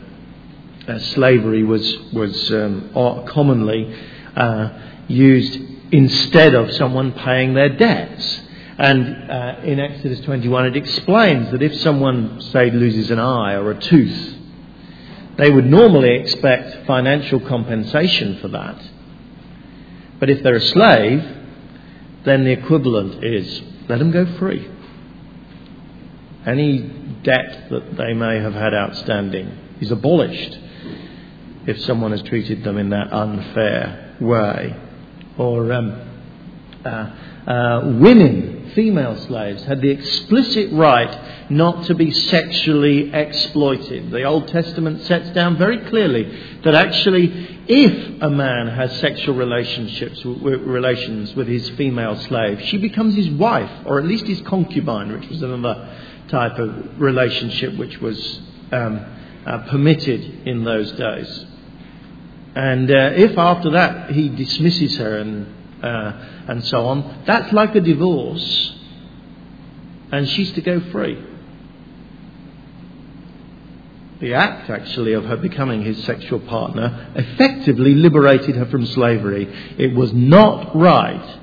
uh, 0.87 0.99
slavery 0.99 1.63
was, 1.63 1.97
was 2.13 2.51
um, 2.51 2.91
commonly 3.27 3.93
uh, 4.35 4.69
used 5.07 5.59
instead 5.91 6.53
of 6.53 6.71
someone 6.73 7.11
paying 7.13 7.53
their 7.53 7.69
debts. 7.69 8.41
And 8.77 9.31
uh, 9.31 9.55
in 9.63 9.79
Exodus 9.79 10.21
21, 10.21 10.67
it 10.67 10.77
explains 10.77 11.51
that 11.51 11.61
if 11.61 11.75
someone, 11.81 12.39
say, 12.41 12.69
loses 12.69 13.09
an 13.09 13.19
eye 13.19 13.53
or 13.53 13.71
a 13.71 13.79
tooth, 13.79 14.35
they 15.37 15.49
would 15.49 15.65
normally 15.65 16.15
expect 16.19 16.85
financial 16.85 17.39
compensation 17.39 18.39
for 18.39 18.47
that. 18.49 18.81
But 20.19 20.29
if 20.29 20.41
they're 20.41 20.55
a 20.55 20.61
slave, 20.61 21.23
then 22.23 22.43
the 22.43 22.51
equivalent 22.51 23.23
is 23.23 23.61
let 23.87 23.99
them 23.99 24.11
go 24.11 24.25
free. 24.37 24.69
Any 26.45 26.79
debt 27.23 27.69
that 27.69 27.97
they 27.97 28.13
may 28.13 28.39
have 28.39 28.53
had 28.53 28.73
outstanding 28.73 29.57
is 29.79 29.91
abolished 29.91 30.57
if 31.67 31.79
someone 31.81 32.11
has 32.11 32.23
treated 32.23 32.63
them 32.63 32.77
in 32.77 32.89
that 32.89 33.13
unfair 33.13 34.15
way. 34.19 34.75
Or 35.37 35.71
um, 35.73 36.01
uh, 36.83 36.89
uh, 36.89 37.81
women 37.99 38.71
female 38.73 39.17
slaves 39.17 39.63
had 39.63 39.81
the 39.81 39.89
explicit 39.89 40.71
right 40.71 41.49
not 41.49 41.85
to 41.85 41.95
be 41.95 42.11
sexually 42.11 43.11
exploited. 43.13 44.11
The 44.11 44.23
Old 44.23 44.47
Testament 44.49 45.01
sets 45.03 45.29
down 45.31 45.57
very 45.57 45.89
clearly 45.89 46.59
that 46.63 46.75
actually, 46.75 47.63
if 47.67 48.21
a 48.21 48.29
man 48.29 48.67
has 48.67 48.99
sexual 48.99 49.35
relationships 49.35 50.23
relations 50.23 51.35
with 51.35 51.47
his 51.47 51.67
female 51.71 52.19
slave, 52.21 52.61
she 52.61 52.77
becomes 52.77 53.15
his 53.15 53.29
wife, 53.31 53.71
or 53.85 53.99
at 53.99 54.05
least 54.05 54.25
his 54.25 54.41
concubine, 54.41 55.11
which 55.11 55.29
was 55.29 55.41
another 55.41 55.97
type 56.29 56.59
of 56.59 56.99
relationship 56.99 57.75
which 57.77 57.99
was 57.99 58.41
um, 58.71 59.03
uh, 59.45 59.69
permitted 59.69 60.47
in 60.47 60.63
those 60.63 60.91
days. 60.93 61.45
And 62.59 62.89
uh, 62.89 63.11
if 63.15 63.37
after 63.37 63.69
that 63.71 64.09
he 64.09 64.29
dismisses 64.29 64.97
her 64.97 65.19
and 65.19 65.55
uh, 65.83 66.11
and 66.47 66.65
so 66.65 66.85
on. 66.87 67.23
That's 67.25 67.53
like 67.53 67.75
a 67.75 67.81
divorce, 67.81 68.75
and 70.11 70.27
she's 70.27 70.51
to 70.53 70.61
go 70.61 70.79
free. 70.91 71.23
The 74.19 74.33
act, 74.33 74.71
actually, 74.71 75.13
of 75.13 75.25
her 75.25 75.37
becoming 75.37 75.83
his 75.83 76.03
sexual 76.03 76.39
partner 76.39 77.13
effectively 77.15 77.93
liberated 77.93 78.55
her 78.55 78.65
from 78.65 78.87
slavery. 78.87 79.45
It 79.77 79.93
was 79.93 80.11
not 80.13 80.75
right 80.75 81.39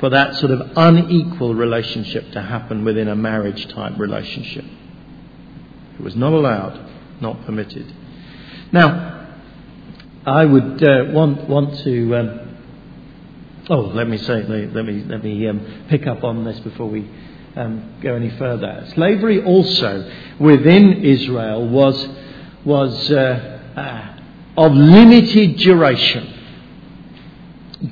for 0.00 0.10
that 0.10 0.34
sort 0.34 0.50
of 0.50 0.72
unequal 0.76 1.54
relationship 1.54 2.32
to 2.32 2.42
happen 2.42 2.84
within 2.84 3.06
a 3.06 3.14
marriage 3.14 3.68
type 3.68 3.96
relationship. 3.96 4.64
It 5.94 6.02
was 6.02 6.16
not 6.16 6.32
allowed, 6.32 6.90
not 7.20 7.46
permitted. 7.46 7.94
Now, 8.72 9.23
I 10.26 10.44
would 10.44 10.82
uh, 10.82 11.04
want, 11.12 11.48
want 11.48 11.78
to 11.84 12.16
um, 12.16 12.44
Oh, 13.70 13.80
let 13.80 14.06
me 14.06 14.18
say, 14.18 14.42
let 14.42 14.84
me, 14.84 15.04
let 15.08 15.24
me 15.24 15.48
um, 15.48 15.86
pick 15.88 16.06
up 16.06 16.22
on 16.22 16.44
this 16.44 16.60
before 16.60 16.86
we 16.86 17.08
um, 17.56 17.94
go 18.02 18.14
any 18.14 18.28
further. 18.36 18.86
Slavery 18.94 19.42
also 19.42 20.10
within 20.38 21.02
Israel 21.02 21.66
was, 21.66 22.06
was 22.62 23.10
uh, 23.10 23.60
uh, 23.74 24.62
of 24.66 24.72
limited 24.74 25.56
duration. 25.56 26.30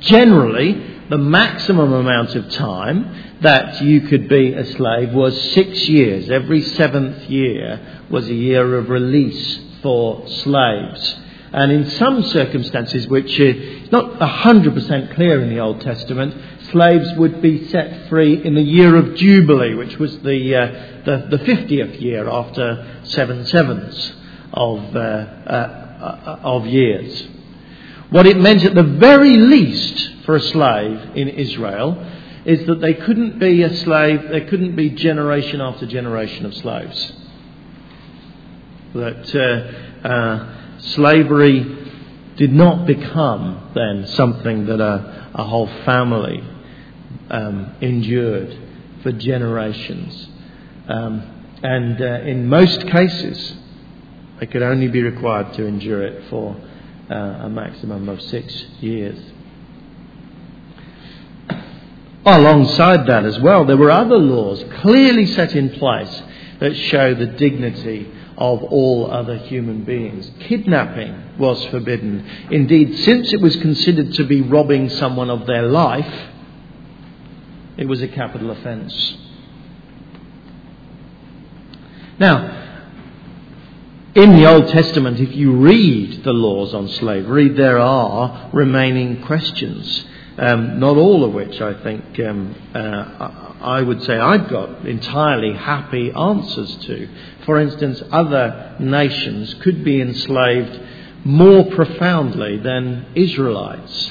Generally, 0.00 1.06
the 1.08 1.16
maximum 1.16 1.94
amount 1.94 2.34
of 2.34 2.50
time 2.50 3.38
that 3.40 3.80
you 3.80 4.02
could 4.02 4.28
be 4.28 4.52
a 4.52 4.70
slave 4.76 5.14
was 5.14 5.52
six 5.52 5.88
years. 5.88 6.28
Every 6.28 6.60
seventh 6.60 7.30
year 7.30 8.04
was 8.10 8.28
a 8.28 8.34
year 8.34 8.76
of 8.76 8.90
release 8.90 9.58
for 9.80 10.28
slaves. 10.28 11.21
And 11.52 11.70
in 11.70 11.90
some 11.90 12.22
circumstances, 12.22 13.06
which 13.08 13.38
is 13.38 13.92
not 13.92 14.18
100% 14.18 15.14
clear 15.14 15.42
in 15.42 15.50
the 15.50 15.58
Old 15.58 15.82
Testament, 15.82 16.34
slaves 16.70 17.12
would 17.18 17.42
be 17.42 17.68
set 17.68 18.08
free 18.08 18.42
in 18.42 18.54
the 18.54 18.62
year 18.62 18.96
of 18.96 19.14
Jubilee, 19.16 19.74
which 19.74 19.98
was 19.98 20.18
the, 20.20 20.54
uh, 20.54 21.04
the, 21.04 21.36
the, 21.36 21.44
50th 21.44 22.00
year 22.00 22.26
after 22.26 23.00
seven 23.04 23.44
sevenths 23.46 24.14
of, 24.54 24.96
uh, 24.96 24.98
uh, 24.98 26.38
of 26.42 26.66
years. 26.66 27.28
What 28.08 28.26
it 28.26 28.38
meant 28.38 28.64
at 28.64 28.74
the 28.74 28.82
very 28.82 29.36
least 29.36 30.24
for 30.24 30.36
a 30.36 30.40
slave 30.40 31.16
in 31.16 31.28
Israel 31.28 32.02
is 32.46 32.66
that 32.66 32.80
they 32.80 32.94
couldn't 32.94 33.38
be 33.38 33.62
a 33.62 33.76
slave, 33.76 34.22
there 34.30 34.48
couldn't 34.48 34.74
be 34.74 34.90
generation 34.90 35.60
after 35.60 35.86
generation 35.86 36.46
of 36.46 36.54
slaves. 36.54 37.12
That 38.94 39.34
uh, 40.04 40.08
uh, 40.08 40.78
slavery 40.78 41.82
did 42.36 42.52
not 42.52 42.86
become 42.86 43.70
then 43.74 44.06
something 44.16 44.66
that 44.66 44.80
a, 44.80 45.30
a 45.34 45.44
whole 45.44 45.68
family 45.84 46.42
um, 47.30 47.74
endured 47.80 48.56
for 49.02 49.12
generations. 49.12 50.28
Um, 50.88 51.44
and 51.62 52.00
uh, 52.00 52.04
in 52.22 52.48
most 52.48 52.86
cases, 52.88 53.54
they 54.40 54.46
could 54.46 54.62
only 54.62 54.88
be 54.88 55.02
required 55.02 55.54
to 55.54 55.66
endure 55.66 56.02
it 56.02 56.28
for 56.28 56.56
uh, 57.10 57.14
a 57.14 57.48
maximum 57.48 58.08
of 58.08 58.20
six 58.22 58.52
years. 58.80 59.18
Alongside 62.24 63.06
that 63.06 63.24
as 63.24 63.38
well, 63.40 63.64
there 63.64 63.76
were 63.76 63.90
other 63.90 64.16
laws 64.16 64.64
clearly 64.80 65.26
set 65.26 65.54
in 65.56 65.70
place 65.70 66.22
that 66.60 66.76
show 66.76 67.14
the 67.14 67.26
dignity 67.26 68.08
of 68.36 68.62
all 68.62 69.10
other 69.10 69.36
human 69.36 69.84
beings. 69.84 70.30
Kidnapping 70.40 71.38
was 71.38 71.64
forbidden. 71.66 72.26
Indeed, 72.50 72.98
since 73.00 73.32
it 73.32 73.40
was 73.40 73.56
considered 73.56 74.14
to 74.14 74.24
be 74.24 74.42
robbing 74.42 74.88
someone 74.90 75.30
of 75.30 75.46
their 75.46 75.62
life, 75.62 76.30
it 77.76 77.86
was 77.86 78.02
a 78.02 78.08
capital 78.08 78.50
offence. 78.50 79.16
Now, 82.18 82.62
in 84.14 84.36
the 84.36 84.46
Old 84.46 84.68
Testament, 84.68 85.18
if 85.18 85.34
you 85.34 85.52
read 85.52 86.22
the 86.22 86.32
laws 86.32 86.74
on 86.74 86.86
slavery, 86.88 87.48
there 87.48 87.78
are 87.78 88.50
remaining 88.52 89.22
questions 89.22 90.04
um, 90.38 90.80
not 90.80 90.96
all 90.96 91.24
of 91.24 91.32
which 91.32 91.60
I 91.60 91.74
think 91.82 92.18
um, 92.20 92.54
uh, 92.74 93.58
I 93.60 93.82
would 93.82 94.02
say 94.02 94.16
I've 94.16 94.48
got 94.48 94.86
entirely 94.86 95.54
happy 95.54 96.10
answers 96.10 96.76
to. 96.86 97.08
For 97.44 97.60
instance, 97.60 98.02
other 98.10 98.76
nations 98.80 99.54
could 99.62 99.84
be 99.84 100.00
enslaved 100.00 100.80
more 101.24 101.64
profoundly 101.70 102.58
than 102.58 103.06
Israelites. 103.14 104.10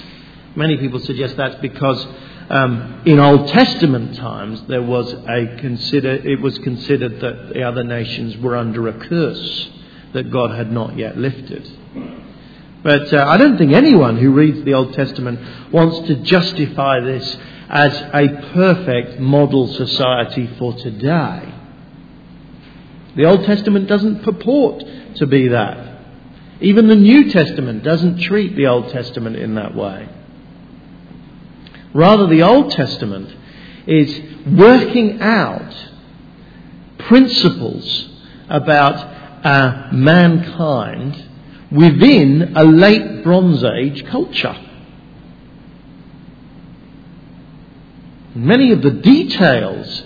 Many 0.55 0.77
people 0.77 0.99
suggest 0.99 1.37
that's 1.37 1.55
because 1.55 2.05
um, 2.49 3.03
in 3.05 3.19
Old 3.19 3.47
Testament 3.49 4.15
times 4.15 4.61
there 4.67 4.81
was 4.81 5.13
a 5.13 5.57
consider 5.59 6.11
it 6.11 6.41
was 6.41 6.57
considered 6.59 7.19
that 7.21 7.53
the 7.53 7.63
other 7.63 7.83
nations 7.83 8.37
were 8.37 8.55
under 8.55 8.87
a 8.87 9.07
curse 9.07 9.69
that 10.13 10.29
God 10.31 10.51
had 10.51 10.71
not 10.71 10.97
yet 10.97 11.17
lifted. 11.17 11.69
But 12.83 13.13
uh, 13.13 13.25
I 13.27 13.37
don't 13.37 13.57
think 13.57 13.73
anyone 13.73 14.17
who 14.17 14.31
reads 14.31 14.63
the 14.65 14.73
Old 14.73 14.93
Testament 14.93 15.71
wants 15.71 16.07
to 16.07 16.15
justify 16.15 16.99
this 17.01 17.37
as 17.69 17.95
a 17.95 18.51
perfect 18.53 19.19
model 19.19 19.67
society 19.73 20.49
for 20.57 20.73
today. 20.73 21.53
The 23.15 23.25
Old 23.25 23.45
Testament 23.45 23.87
doesn't 23.87 24.23
purport 24.23 24.83
to 25.15 25.27
be 25.27 25.49
that. 25.49 25.99
Even 26.59 26.87
the 26.87 26.95
New 26.95 27.29
Testament 27.29 27.83
doesn't 27.83 28.19
treat 28.19 28.55
the 28.55 28.67
Old 28.67 28.89
Testament 28.89 29.35
in 29.35 29.55
that 29.55 29.75
way. 29.75 30.09
Rather, 31.93 32.27
the 32.27 32.43
Old 32.43 32.71
Testament 32.71 33.35
is 33.85 34.19
working 34.47 35.21
out 35.21 35.75
principles 36.99 38.09
about 38.47 38.95
uh, 39.45 39.89
mankind 39.91 41.30
within 41.71 42.53
a 42.55 42.63
late 42.63 43.23
Bronze 43.23 43.63
Age 43.63 44.05
culture. 44.07 44.55
Many 48.35 48.71
of 48.71 48.81
the 48.81 48.91
details 48.91 50.03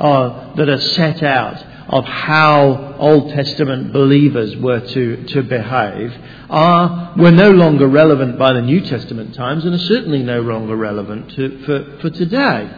uh, 0.00 0.54
that 0.54 0.68
are 0.68 0.80
set 0.80 1.22
out 1.22 1.64
of 1.88 2.04
how 2.04 2.96
Old 2.98 3.32
Testament 3.32 3.92
believers 3.92 4.56
were 4.56 4.80
to, 4.80 5.24
to 5.24 5.42
behave 5.42 6.12
are, 6.50 7.14
were 7.16 7.30
no 7.30 7.50
longer 7.50 7.86
relevant 7.86 8.38
by 8.38 8.52
the 8.52 8.62
New 8.62 8.80
Testament 8.80 9.34
times 9.34 9.64
and 9.64 9.74
are 9.74 9.78
certainly 9.78 10.22
no 10.22 10.40
longer 10.40 10.74
relevant 10.74 11.30
to, 11.32 11.64
for, 11.64 11.98
for 12.00 12.10
today. 12.10 12.70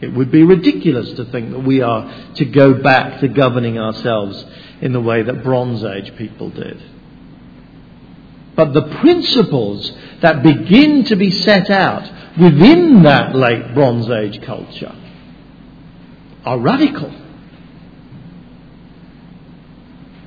It 0.00 0.12
would 0.12 0.30
be 0.30 0.42
ridiculous 0.42 1.12
to 1.14 1.24
think 1.24 1.50
that 1.50 1.60
we 1.60 1.80
are 1.80 2.32
to 2.34 2.44
go 2.44 2.74
back 2.74 3.20
to 3.20 3.28
governing 3.28 3.78
ourselves 3.78 4.44
in 4.80 4.92
the 4.92 5.00
way 5.00 5.22
that 5.22 5.42
Bronze 5.42 5.82
Age 5.82 6.14
people 6.16 6.50
did. 6.50 6.80
But 8.58 8.72
the 8.72 8.82
principles 8.82 9.92
that 10.20 10.42
begin 10.42 11.04
to 11.04 11.14
be 11.14 11.30
set 11.30 11.70
out 11.70 12.02
within 12.36 13.04
that 13.04 13.32
late 13.32 13.72
Bronze 13.72 14.10
Age 14.10 14.42
culture 14.42 14.96
are 16.44 16.58
radical. 16.58 17.08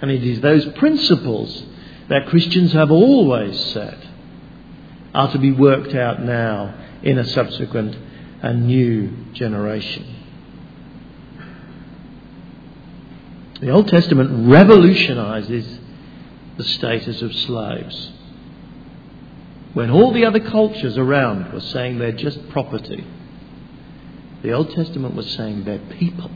And 0.02 0.10
it 0.10 0.24
is 0.24 0.40
those 0.40 0.66
principles 0.76 1.66
that 2.08 2.28
Christians 2.28 2.72
have 2.72 2.90
always 2.90 3.60
said 3.74 4.08
are 5.14 5.30
to 5.34 5.38
be 5.38 5.52
worked 5.52 5.94
out 5.94 6.22
now 6.22 6.74
in 7.04 7.20
a 7.20 7.26
subsequent 7.26 7.98
and 8.42 8.66
new 8.66 9.12
generation. 9.34 10.06
The 13.60 13.72
Old 13.72 13.90
Testament 13.90 14.50
revolutionizes 14.50 15.80
the 16.56 16.64
status 16.64 17.22
of 17.22 17.36
slaves 17.36 18.12
when 19.74 19.90
all 19.90 20.12
the 20.12 20.26
other 20.26 20.40
cultures 20.40 20.98
around 20.98 21.54
were 21.54 21.62
saying 21.62 22.00
they're 22.00 22.12
just 22.12 22.50
property, 22.50 23.06
the 24.42 24.52
Old 24.52 24.72
Testament 24.72 25.16
was 25.16 25.30
saying 25.32 25.64
they're 25.64 25.80
people. 25.80 26.32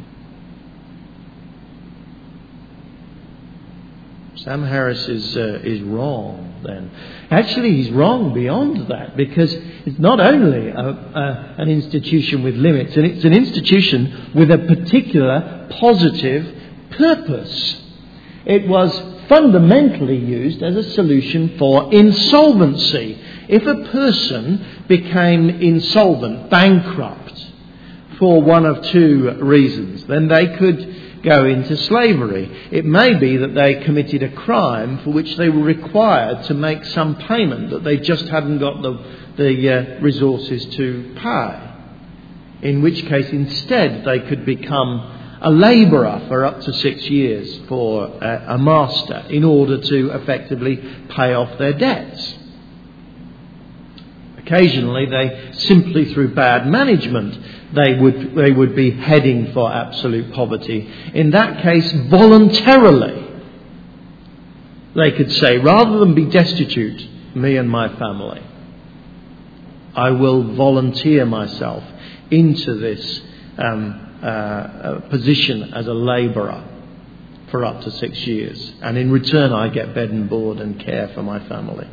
Sam 4.46 4.64
Harris 4.64 5.08
is, 5.08 5.36
uh, 5.36 5.60
is 5.64 5.82
wrong 5.82 6.62
then. 6.64 6.92
Actually, 7.32 7.78
he's 7.78 7.90
wrong 7.90 8.32
beyond 8.32 8.88
that 8.90 9.18
because 9.18 9.52
it's 9.52 9.98
not 9.98 10.20
only 10.20 10.68
a, 10.68 10.88
a, 10.88 11.56
an 11.58 11.68
institution 11.68 12.44
with 12.44 12.56
limits, 12.56 12.96
and 12.96 13.08
it's 13.08 13.26
an 13.26 13.34
institution 13.34 14.32
with 14.36 14.52
a 14.52 14.60
particular 14.60 15.68
positive 15.80 16.56
purpose. 16.92 17.82
It 18.46 18.68
was 18.68 18.96
fundamentally 19.28 20.18
used 20.18 20.62
as 20.62 20.76
a 20.76 20.92
solution 20.92 21.58
for 21.58 21.92
insolvency. 21.92 23.20
If 23.48 23.66
a 23.66 23.90
person 23.92 24.86
became 24.88 25.50
insolvent, 25.50 26.50
bankrupt, 26.50 27.46
for 28.18 28.42
one 28.42 28.66
of 28.66 28.82
two 28.84 29.32
reasons, 29.42 30.06
then 30.06 30.28
they 30.28 30.56
could 30.58 31.22
go 31.24 31.46
into 31.46 31.76
slavery. 31.76 32.70
It 32.72 32.86
may 32.86 33.16
be 33.16 33.38
that 33.38 33.56
they 33.56 33.84
committed 33.84 34.24
a 34.24 34.32
crime 34.32 35.00
for 35.04 35.10
which 35.12 35.36
they 35.36 35.50
were 35.50 35.64
required 35.64 36.44
to 36.46 36.54
make 36.54 36.86
some 36.86 37.16
payment 37.16 37.72
that 37.72 37.84
they 37.84 37.98
just 37.98 38.28
hadn't 38.28 38.60
got 38.60 38.82
the, 38.82 39.04
the 39.38 39.70
uh, 39.70 40.02
resources 40.02 40.66
to 40.76 41.16
pay. 41.18 42.68
In 42.68 42.82
which 42.82 43.06
case, 43.06 43.30
instead, 43.30 44.06
they 44.06 44.20
could 44.22 44.46
become 44.46 45.38
a 45.42 45.52
labourer 45.52 46.24
for 46.28 46.46
up 46.46 46.62
to 46.62 46.74
six 46.74 47.02
years 47.10 47.60
for 47.68 48.06
a, 48.06 48.56
a 48.56 48.58
master 48.58 49.26
in 49.30 49.44
order 49.44 49.82
to 49.82 50.10
effectively 50.12 50.78
pay 51.10 51.34
off 51.34 51.58
their 51.58 51.74
debts. 51.74 52.36
Occasionally, 54.46 55.08
they 55.08 55.54
simply 55.54 56.14
through 56.14 56.36
bad 56.36 56.68
management, 56.68 57.74
they 57.74 57.96
would, 57.96 58.36
they 58.36 58.52
would 58.52 58.76
be 58.76 58.92
heading 58.92 59.52
for 59.54 59.72
absolute 59.72 60.32
poverty. 60.34 60.88
In 61.16 61.32
that 61.32 61.64
case, 61.64 61.92
voluntarily, 62.10 63.26
they 64.96 65.12
could 65.14 65.32
say, 65.32 65.58
rather 65.58 65.98
than 65.98 66.14
be 66.14 66.26
destitute, 66.26 67.36
me 67.36 67.58
and 67.58 67.70
my 67.70 67.90
family, 67.98 68.42
I 69.96 70.12
will 70.12 70.56
volunteer 70.56 71.26
myself 71.26 71.84
into 72.30 72.76
this 72.76 73.22
um, 73.58 74.20
uh, 74.22 75.00
position 75.10 75.74
as 75.74 75.88
a 75.88 75.94
labourer 75.94 76.64
for 77.50 77.66
up 77.66 77.82
to 77.82 77.92
six 77.92 78.18
years. 78.28 78.74
And 78.82 78.96
in 78.98 79.12
return, 79.12 79.52
I 79.52 79.70
get 79.70 79.96
bed 79.96 80.12
and 80.12 80.30
board 80.30 80.60
and 80.60 80.80
care 80.80 81.08
for 81.16 81.24
my 81.24 81.40
family. 81.48 81.88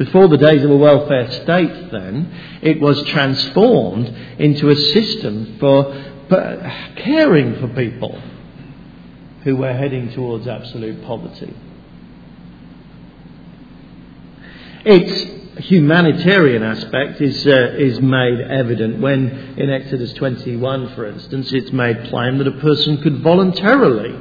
Before 0.00 0.28
the 0.28 0.38
days 0.38 0.64
of 0.64 0.70
a 0.70 0.76
welfare 0.78 1.30
state, 1.30 1.90
then, 1.92 2.32
it 2.62 2.80
was 2.80 3.02
transformed 3.02 4.08
into 4.38 4.70
a 4.70 4.74
system 4.74 5.58
for 5.60 5.92
caring 6.96 7.60
for 7.60 7.68
people 7.68 8.18
who 9.44 9.56
were 9.56 9.74
heading 9.74 10.10
towards 10.12 10.46
absolute 10.46 11.04
poverty. 11.04 11.54
It's 14.86 15.66
humanitarian 15.66 16.62
aspect 16.62 17.20
is, 17.20 17.46
uh, 17.46 17.74
is 17.76 18.00
made 18.00 18.40
evident 18.40 19.02
when, 19.02 19.28
in 19.58 19.68
Exodus 19.68 20.14
21, 20.14 20.94
for 20.94 21.04
instance, 21.04 21.52
it's 21.52 21.72
made 21.72 22.04
plain 22.04 22.38
that 22.38 22.46
a 22.46 22.52
person 22.52 23.02
could 23.02 23.20
voluntarily 23.20 24.18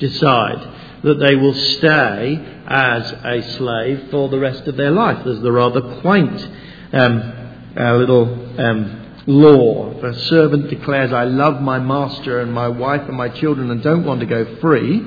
decide 0.00 0.68
that 1.04 1.20
they 1.20 1.36
will 1.36 1.54
stay 1.54 2.55
as 2.66 3.12
a 3.24 3.42
slave 3.56 4.08
for 4.10 4.28
the 4.28 4.38
rest 4.38 4.66
of 4.66 4.76
their 4.76 4.90
life. 4.90 5.24
There's 5.24 5.40
the 5.40 5.52
rather 5.52 6.00
quaint 6.00 6.48
um, 6.92 7.32
uh, 7.76 7.96
little 7.96 8.60
um, 8.60 9.22
law. 9.26 9.96
If 9.96 10.02
a 10.02 10.18
servant 10.24 10.70
declares, 10.70 11.12
I 11.12 11.24
love 11.24 11.60
my 11.60 11.78
master 11.78 12.40
and 12.40 12.52
my 12.52 12.68
wife 12.68 13.02
and 13.08 13.16
my 13.16 13.28
children 13.28 13.70
and 13.70 13.82
don't 13.82 14.04
want 14.04 14.20
to 14.20 14.26
go 14.26 14.56
free, 14.60 15.00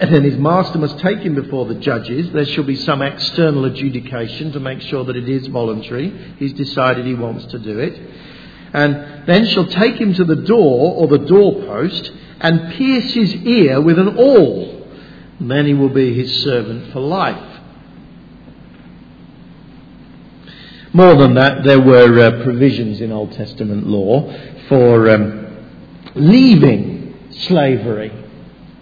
then 0.00 0.22
his 0.22 0.36
master 0.36 0.78
must 0.78 0.98
take 0.98 1.18
him 1.18 1.34
before 1.34 1.66
the 1.66 1.74
judges. 1.74 2.30
There 2.32 2.46
shall 2.46 2.64
be 2.64 2.76
some 2.76 3.02
external 3.02 3.64
adjudication 3.64 4.52
to 4.52 4.60
make 4.60 4.80
sure 4.82 5.04
that 5.04 5.16
it 5.16 5.28
is 5.28 5.46
voluntary. 5.48 6.34
He's 6.38 6.52
decided 6.52 7.04
he 7.04 7.14
wants 7.14 7.46
to 7.46 7.58
do 7.58 7.78
it. 7.78 8.00
And 8.72 9.26
then 9.26 9.46
shall 9.46 9.66
take 9.66 9.96
him 9.96 10.14
to 10.14 10.24
the 10.24 10.36
door 10.36 10.94
or 10.94 11.08
the 11.08 11.24
doorpost 11.24 12.12
and 12.40 12.74
pierce 12.74 13.12
his 13.14 13.34
ear 13.34 13.80
with 13.80 13.98
an 13.98 14.16
awl. 14.16 14.77
He 15.38 15.74
will 15.74 15.88
be 15.88 16.14
his 16.14 16.42
servant 16.42 16.92
for 16.92 17.00
life. 17.00 17.60
More 20.92 21.14
than 21.16 21.34
that, 21.34 21.64
there 21.64 21.80
were 21.80 22.18
uh, 22.18 22.42
provisions 22.42 23.00
in 23.00 23.12
Old 23.12 23.32
Testament 23.32 23.86
law 23.86 24.32
for 24.68 25.10
um, 25.10 25.56
leaving 26.14 27.28
slavery 27.30 28.10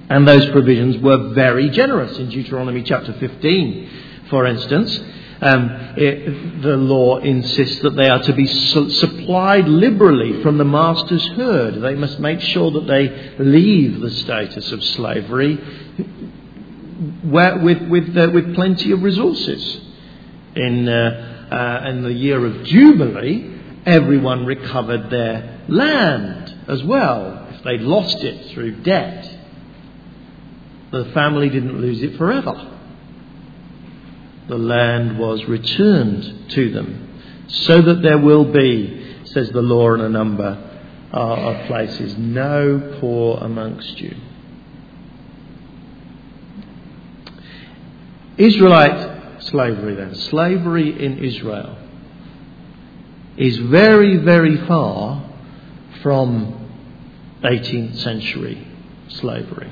and 0.09 0.27
those 0.27 0.49
provisions 0.51 0.99
were 0.99 1.35
very 1.35 1.69
generous. 1.71 2.17
In 2.19 2.29
Deuteronomy 2.29 2.83
chapter 2.83 3.13
15, 3.13 3.91
for 4.31 4.47
instance, 4.47 4.99
um, 5.41 5.69
it, 5.97 6.63
the 6.63 6.77
law 6.77 7.19
insists 7.19 7.81
that 7.81 7.97
they 7.97 8.09
are 8.09 8.23
to 8.23 8.33
be 8.33 8.47
su- 8.47 8.91
supplied 8.91 9.69
liberally 9.69 10.43
from 10.43 10.59
the 10.59 10.65
master's 10.65 11.27
herd. 11.29 11.83
They 11.83 11.95
must 11.95 12.21
make 12.21 12.41
sure 12.41 12.71
that 12.71 12.87
they 12.87 13.35
leave 13.39 14.01
the 14.01 14.11
status 14.11 14.71
of 14.73 14.83
slavery 14.83 15.59
where, 17.31 17.59
with, 17.59 17.83
with, 17.89 18.17
uh, 18.17 18.31
with 18.33 18.55
plenty 18.55 18.93
of 18.93 19.03
resources. 19.03 19.81
In 20.55 20.89
uh, 20.89 21.37
uh, 21.51 21.89
in 21.89 22.03
the 22.03 22.13
year 22.13 22.45
of 22.45 22.65
Jubilee, 22.65 23.61
everyone 23.85 24.47
recovered 24.47 25.11
their 25.11 25.65
land 25.69 26.65
as 26.69 26.83
well, 26.83 27.47
if 27.51 27.63
they'd 27.63 27.83
lost 27.83 28.19
it 28.19 28.53
through 28.53 28.83
debt. 28.83 29.33
The 30.91 31.05
family 31.15 31.49
didn't 31.49 31.81
lose 31.81 32.03
it 32.03 32.17
forever. 32.17 32.73
The 34.49 34.59
land 34.59 35.19
was 35.19 35.45
returned 35.45 36.51
to 36.51 36.71
them, 36.71 37.21
so 37.49 37.83
that 37.83 38.03
there 38.03 38.19
will 38.19 38.53
be, 38.53 39.23
says 39.27 39.51
the 39.51 39.63
law 39.63 39.95
in 39.95 40.01
a 40.01 40.09
number 40.09 40.81
uh, 41.13 41.17
of 41.17 41.67
places, 41.67 42.17
no 42.17 42.99
poor 43.01 43.39
amongst 43.39 44.01
you. 44.01 44.17
Israelite 48.39 49.43
slavery, 49.45 49.95
then, 49.95 50.15
slavery 50.15 51.05
in 51.05 51.25
Israel, 51.25 51.79
is 53.37 53.57
very, 53.59 54.17
very 54.17 54.57
far 54.67 55.31
from 56.03 56.69
18th 57.43 57.99
century 57.99 58.67
slavery. 59.09 59.71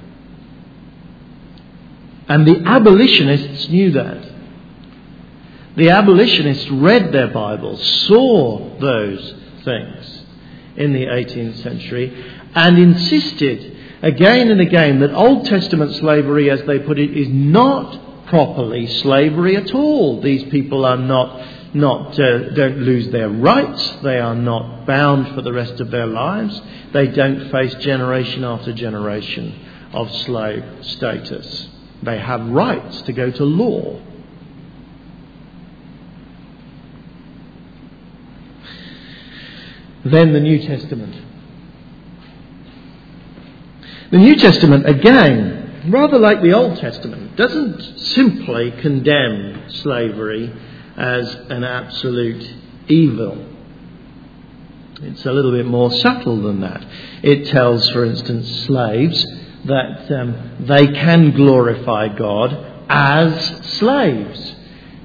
And 2.29 2.47
the 2.47 2.63
abolitionists 2.65 3.69
knew 3.69 3.93
that. 3.93 4.33
The 5.77 5.91
abolitionists 5.91 6.71
read 6.71 7.13
their 7.13 7.29
Bibles, 7.29 7.85
saw 8.07 8.79
those 8.79 9.35
things 9.65 10.25
in 10.77 10.93
the 10.93 11.07
18th 11.07 11.63
century, 11.63 12.25
and 12.55 12.79
insisted 12.79 13.77
again 14.03 14.51
and 14.51 14.61
again 14.61 15.01
that 15.01 15.13
Old 15.13 15.47
Testament 15.47 15.95
slavery, 15.97 16.51
as 16.51 16.63
they 16.63 16.79
put 16.79 16.99
it, 16.99 17.17
is 17.17 17.29
not 17.29 18.01
properly 18.35 18.85
slavery 18.89 19.57
at 19.57 19.73
all. 19.73 20.21
These 20.21 20.51
people 20.51 20.85
are 20.85 20.97
not, 20.97 21.41
not 21.73 22.19
uh, 22.19 22.51
don't 22.51 22.79
lose 22.79 23.09
their 23.13 23.29
rights. 23.29 23.99
They 24.03 24.19
are 24.19 24.35
not 24.35 24.87
bound 24.89 25.37
for 25.37 25.43
the 25.43 25.53
rest 25.53 25.79
of 25.81 25.93
their 25.93 26.09
lives. 26.09 26.61
They 26.93 27.07
don't 27.07 27.53
face 27.53 27.73
generation 27.77 28.43
after 28.43 28.73
generation 28.73 29.55
of 29.93 30.11
slave 30.23 30.65
status. 30.81 31.69
They 32.03 32.19
have 32.19 32.45
rights 32.49 33.03
to 33.03 33.13
go 33.13 33.31
to 33.31 33.45
law. 33.45 34.03
Then 40.05 40.33
the 40.33 40.41
New 40.41 40.59
Testament. 40.67 41.15
The 44.11 44.19
New 44.19 44.35
Testament, 44.35 44.89
again, 44.89 45.64
rather 45.89 46.19
like 46.19 46.43
the 46.43 46.53
Old 46.53 46.79
Testament, 46.79 47.37
doesn't 47.37 47.99
simply 47.99 48.73
condemn 48.81 49.71
slavery 49.71 50.53
as 50.97 51.35
an 51.51 51.65
absolute 51.65 52.55
evil. 52.89 53.51
It's 55.03 55.27
a 55.27 55.33
little 55.33 55.53
bit 55.53 55.67
more 55.67 55.91
subtle 55.91 56.43
than 56.43 56.61
that. 56.61 56.87
It 57.23 57.49
tells, 57.49 57.91
for 57.91 58.05
instance, 58.05 58.67
slaves 58.67 59.25
that 59.65 60.11
um, 60.21 60.67
they 60.67 60.87
can 60.87 61.33
glorify 61.33 62.09
God 62.17 62.85
as 62.89 63.77
slaves. 63.79 64.55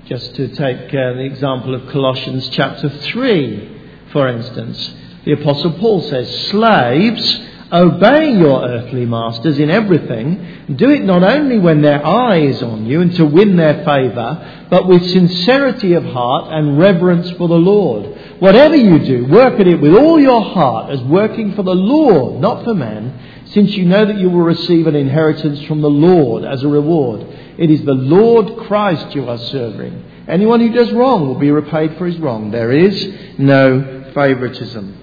Just 0.06 0.36
to 0.36 0.48
take 0.50 0.88
uh, 0.88 1.13
the 1.13 1.26
example 1.26 1.76
of 1.76 1.92
Colossians 1.92 2.50
chapter 2.50 2.89
3, 2.89 3.82
for 4.12 4.28
instance, 4.28 4.94
the 5.26 5.34
Apostle 5.34 5.74
Paul 5.74 6.02
says, 6.02 6.48
Slaves, 6.48 7.42
Obey 7.71 8.32
your 8.32 8.63
earthly 8.67 9.05
masters 9.05 9.60
in 9.60 9.69
everything. 9.69 10.75
Do 10.75 10.89
it 10.89 11.03
not 11.03 11.21
only 11.21 11.60
when 11.60 11.84
their 11.84 12.03
eye 12.03 12.38
is 12.38 12.63
on 12.63 12.88
you 12.88 13.01
and 13.01 13.13
to 13.15 13.25
win 13.25 13.58
their 13.58 13.86
favour, 13.86 14.67
but 14.71 14.88
with 14.88 15.08
sincerity 15.12 15.93
of 15.93 16.03
heart 16.03 16.51
and 16.51 16.79
reverence 16.79 17.29
for 17.32 17.47
the 17.47 17.53
Lord. 17.53 18.39
Whatever 18.39 18.75
you 18.75 18.97
do, 18.99 19.25
work 19.27 19.60
at 19.60 19.67
it 19.67 19.79
with 19.79 19.95
all 19.95 20.19
your 20.19 20.41
heart 20.41 20.91
as 20.91 21.01
working 21.01 21.53
for 21.53 21.62
the 21.62 21.75
Lord, 21.75 22.41
not 22.41 22.63
for 22.63 22.73
men, 22.73 23.43
since 23.45 23.71
you 23.71 23.86
know 23.86 24.05
that 24.05 24.17
you 24.17 24.29
will 24.32 24.41
receive 24.41 24.88
an 24.88 24.95
inheritance 24.95 25.62
from 25.63 25.82
the 25.82 25.89
Lord 25.89 26.45
as 26.45 26.63
a 26.63 26.67
reward. 26.67 27.21
It 27.60 27.69
is 27.69 27.84
the 27.84 27.93
Lord 27.93 28.65
Christ 28.67 29.13
you 29.13 29.29
are 29.29 29.38
serving. 29.38 30.05
Anyone 30.27 30.60
who 30.60 30.71
does 30.71 30.91
wrong 30.91 31.27
will 31.27 31.39
be 31.39 31.51
repaid 31.51 31.97
for 31.97 32.08
his 32.08 32.17
wrong. 32.17 32.49
There 32.49 32.71
is 32.71 33.13
no 33.38 34.12
favouritism. 34.13 34.99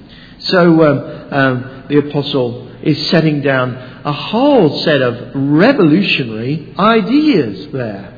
So 0.49 0.83
um, 0.83 1.33
um, 1.33 1.85
the 1.89 1.99
apostle 1.99 2.69
is 2.83 3.09
setting 3.11 3.43
down 3.43 3.75
a 4.05 4.13
whole 4.13 4.79
set 4.81 5.03
of 5.03 5.33
revolutionary 5.35 6.73
ideas 6.79 7.73
there. 7.73 8.13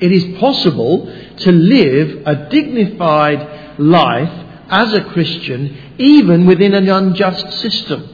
It 0.00 0.10
is 0.10 0.38
possible 0.40 1.06
to 1.38 1.52
live 1.52 2.26
a 2.26 2.48
dignified 2.48 3.78
life 3.78 4.48
as 4.68 4.92
a 4.94 5.04
Christian 5.04 5.94
even 5.98 6.46
within 6.46 6.74
an 6.74 6.88
unjust 6.88 7.60
system. 7.60 8.08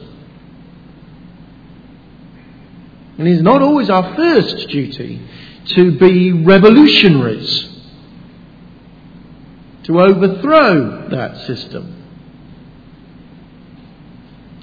And 3.17 3.27
it 3.27 3.31
is 3.31 3.41
not 3.41 3.63
always 3.63 3.89
our 3.89 4.15
first 4.15 4.69
duty 4.69 5.21
to 5.65 5.97
be 5.97 6.31
revolutionaries, 6.31 7.67
to 9.85 9.99
overthrow 9.99 11.09
that 11.09 11.47
system. 11.47 11.98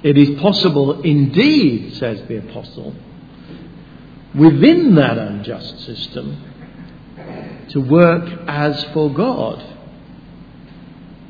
It 0.06 0.16
is 0.16 0.40
possible 0.40 1.02
indeed, 1.02 1.94
says 1.94 2.22
the 2.28 2.36
Apostle, 2.36 2.94
within 4.36 4.94
that 4.94 5.18
unjust 5.18 5.80
system 5.80 7.66
to 7.70 7.80
work 7.80 8.30
as 8.46 8.84
for 8.92 9.12
God, 9.12 9.64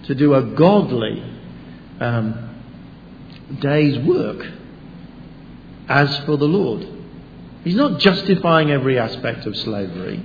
to 0.04 0.14
do 0.14 0.34
a 0.34 0.42
godly 0.42 1.22
um, 2.00 2.60
day's 3.60 3.98
work 4.00 4.46
as 5.88 6.14
for 6.26 6.36
the 6.36 6.44
Lord. 6.44 6.86
He's 7.64 7.76
not 7.76 7.98
justifying 7.98 8.70
every 8.70 8.98
aspect 8.98 9.46
of 9.46 9.56
slavery. 9.56 10.22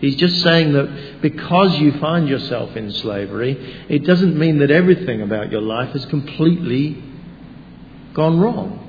He's 0.00 0.14
just 0.14 0.42
saying 0.42 0.72
that 0.74 1.20
because 1.22 1.76
you 1.78 1.98
find 1.98 2.28
yourself 2.28 2.76
in 2.76 2.92
slavery, 2.92 3.84
it 3.88 4.04
doesn't 4.04 4.38
mean 4.38 4.58
that 4.58 4.70
everything 4.70 5.22
about 5.22 5.50
your 5.50 5.60
life 5.60 5.90
has 5.90 6.06
completely 6.06 7.02
gone 8.14 8.38
wrong. 8.38 8.84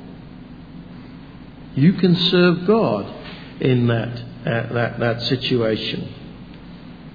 You 1.75 1.93
can 1.93 2.15
serve 2.15 2.67
God 2.67 3.11
in 3.59 3.87
that, 3.87 4.23
uh, 4.45 4.73
that, 4.73 4.99
that 4.99 5.21
situation. 5.23 6.13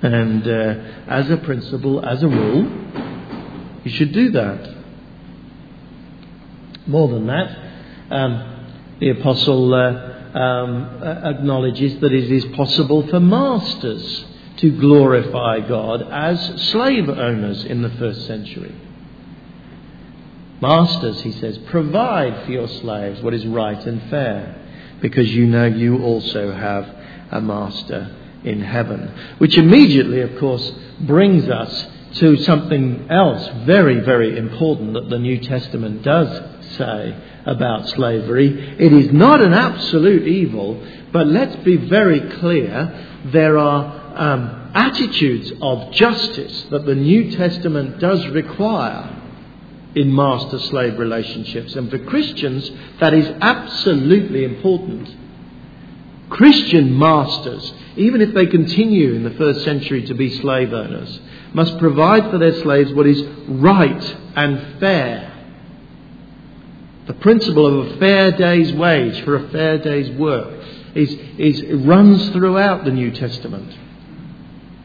And 0.03 0.47
uh, 0.47 0.75
as 1.07 1.31
a 1.31 1.37
principle, 1.37 2.05
as 2.05 2.23
a 2.23 2.29
rule, 2.29 2.65
you 3.85 3.91
should 3.93 4.13
do 4.13 4.33
that. 4.33 4.75
More 6.87 7.09
than 7.09 7.27
that, 7.29 7.59
um, 8.11 8.97
the 8.99 9.11
Apostle. 9.11 9.73
Uh, 9.73 10.14
um, 10.35 11.03
acknowledges 11.03 12.01
that 12.01 12.13
it 12.13 12.31
is 12.31 12.45
possible 12.57 13.07
for 13.07 13.21
masters 13.21 14.25
to 14.57 14.71
glorify 14.79 15.61
God 15.61 16.03
as 16.11 16.63
slave 16.71 17.09
owners 17.09 17.65
in 17.65 17.83
the 17.83 17.91
first 17.91 18.27
century. 18.27 18.75
Masters, 20.61 21.21
he 21.23 21.33
says, 21.33 21.59
provide 21.67 22.45
for 22.45 22.53
your 22.53 22.69
slaves 22.69 23.21
what 23.23 23.35
is 23.35 23.47
right 23.47 23.85
and 23.87 24.11
fair, 24.11 24.57
because 25.01 25.29
you 25.33 25.47
know 25.47 25.67
you 25.67 26.03
also 26.03 26.53
have 26.53 26.89
a 27.31 27.41
master 27.41 28.17
in 28.45 28.61
heaven. 28.61 29.13
Which 29.39 29.57
immediately, 29.57 30.21
of 30.21 30.39
course, 30.39 30.73
brings 31.01 31.49
us 31.49 31.87
to 32.15 32.37
something 32.39 33.09
else 33.11 33.49
very, 33.67 34.01
very 34.01 34.39
important 34.39 34.95
that 34.95 35.11
the 35.11 35.19
New 35.19 35.41
Testament 35.41 36.03
does 36.03 36.54
say 36.77 37.17
about 37.47 37.89
slavery. 37.91 38.77
It 38.79 38.93
is 38.93 39.13
not 39.13 39.41
an 39.41 39.53
absolute 39.53 40.27
evil, 40.27 40.85
but 41.13 41.27
let's 41.27 41.57
be 41.65 41.77
very 41.77 42.21
clear 42.39 43.21
there 43.33 43.59
are 43.59 44.05
um, 44.17 44.71
attitudes 44.75 45.53
of 45.61 45.93
justice 45.93 46.67
that 46.71 46.87
the 46.87 46.95
New 46.95 47.37
Testament 47.37 47.99
does 47.99 48.27
require 48.29 49.23
in 49.95 50.15
master 50.15 50.59
slave 50.59 50.99
relationships. 50.99 51.75
And 51.75 51.91
for 51.91 51.99
Christians, 51.99 52.71
that 53.01 53.15
is 53.15 53.27
absolutely 53.41 54.45
important. 54.45 55.15
Christian 56.31 56.99
masters, 56.99 57.73
even 57.97 58.21
if 58.21 58.35
they 58.35 58.47
continue 58.47 59.15
in 59.15 59.23
the 59.23 59.31
first 59.31 59.65
century 59.65 60.05
to 60.07 60.15
be 60.15 60.41
slave 60.41 60.73
owners, 60.73 61.21
must 61.53 61.79
provide 61.79 62.31
for 62.31 62.39
their 62.39 62.61
slaves 62.63 62.93
what 62.93 63.07
is 63.07 63.23
right 63.47 64.17
and 64.35 64.81
fair 64.81 65.34
the 67.07 67.15
principle 67.15 67.67
of 67.67 67.87
a 67.87 67.97
fair 67.99 68.33
day's 68.33 68.73
wage 68.73 69.23
for 69.25 69.37
a 69.37 69.49
fair 69.51 69.79
day's 69.79 70.11
work 70.17 70.63
is, 70.95 71.13
is, 71.39 71.85
runs 71.85 72.31
throughout 72.31 72.85
the 72.85 72.91
New 72.91 73.11
Testament. 73.11 73.77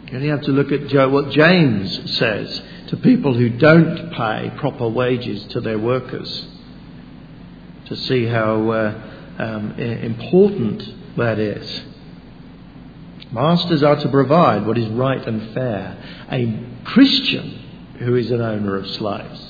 You 0.07 0.17
only 0.17 0.29
have 0.29 0.41
to 0.41 0.51
look 0.51 0.71
at 0.71 1.11
what 1.11 1.29
James 1.29 2.17
says 2.17 2.61
to 2.87 2.97
people 2.97 3.33
who 3.35 3.49
don't 3.49 4.11
pay 4.11 4.51
proper 4.57 4.87
wages 4.87 5.45
to 5.53 5.61
their 5.61 5.77
workers 5.77 6.47
to 7.85 7.95
see 7.95 8.25
how 8.25 8.69
uh, 8.69 9.01
um, 9.39 9.71
important 9.79 11.15
that 11.15 11.39
is. 11.39 11.83
Masters 13.31 13.83
are 13.83 13.95
to 13.97 14.09
provide 14.09 14.65
what 14.65 14.77
is 14.77 14.89
right 14.89 15.25
and 15.25 15.53
fair. 15.53 16.25
A 16.31 16.65
Christian 16.85 17.95
who 17.99 18.15
is 18.15 18.31
an 18.31 18.41
owner 18.41 18.75
of 18.77 18.87
slaves 18.87 19.48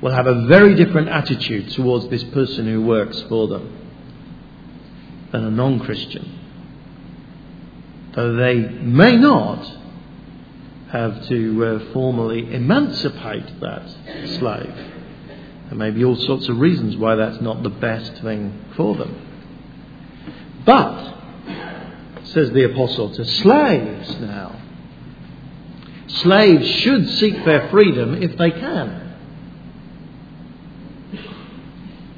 will 0.00 0.12
have 0.12 0.26
a 0.26 0.46
very 0.46 0.74
different 0.74 1.08
attitude 1.08 1.70
towards 1.70 2.08
this 2.08 2.24
person 2.24 2.66
who 2.66 2.82
works 2.82 3.20
for 3.28 3.48
them 3.48 3.86
than 5.32 5.44
a 5.44 5.50
non 5.50 5.80
Christian. 5.80 6.32
Though 8.14 8.34
they 8.34 8.54
may 8.56 9.16
not 9.16 9.76
have 10.90 11.26
to 11.28 11.64
uh, 11.64 11.92
formally 11.92 12.54
emancipate 12.54 13.60
that 13.60 13.88
slave. 14.38 14.74
There 15.68 15.74
may 15.74 15.90
be 15.90 16.04
all 16.04 16.16
sorts 16.16 16.48
of 16.48 16.58
reasons 16.58 16.96
why 16.96 17.16
that's 17.16 17.40
not 17.40 17.62
the 17.62 17.70
best 17.70 18.22
thing 18.22 18.64
for 18.76 18.94
them. 18.94 19.22
But, 20.64 21.14
says 22.24 22.50
the 22.52 22.72
apostle, 22.72 23.14
to 23.14 23.24
slaves 23.24 24.20
now. 24.20 24.60
Slaves 26.06 26.68
should 26.68 27.08
seek 27.10 27.44
their 27.44 27.68
freedom 27.68 28.22
if 28.22 28.36
they 28.38 28.50
can. 28.52 29.05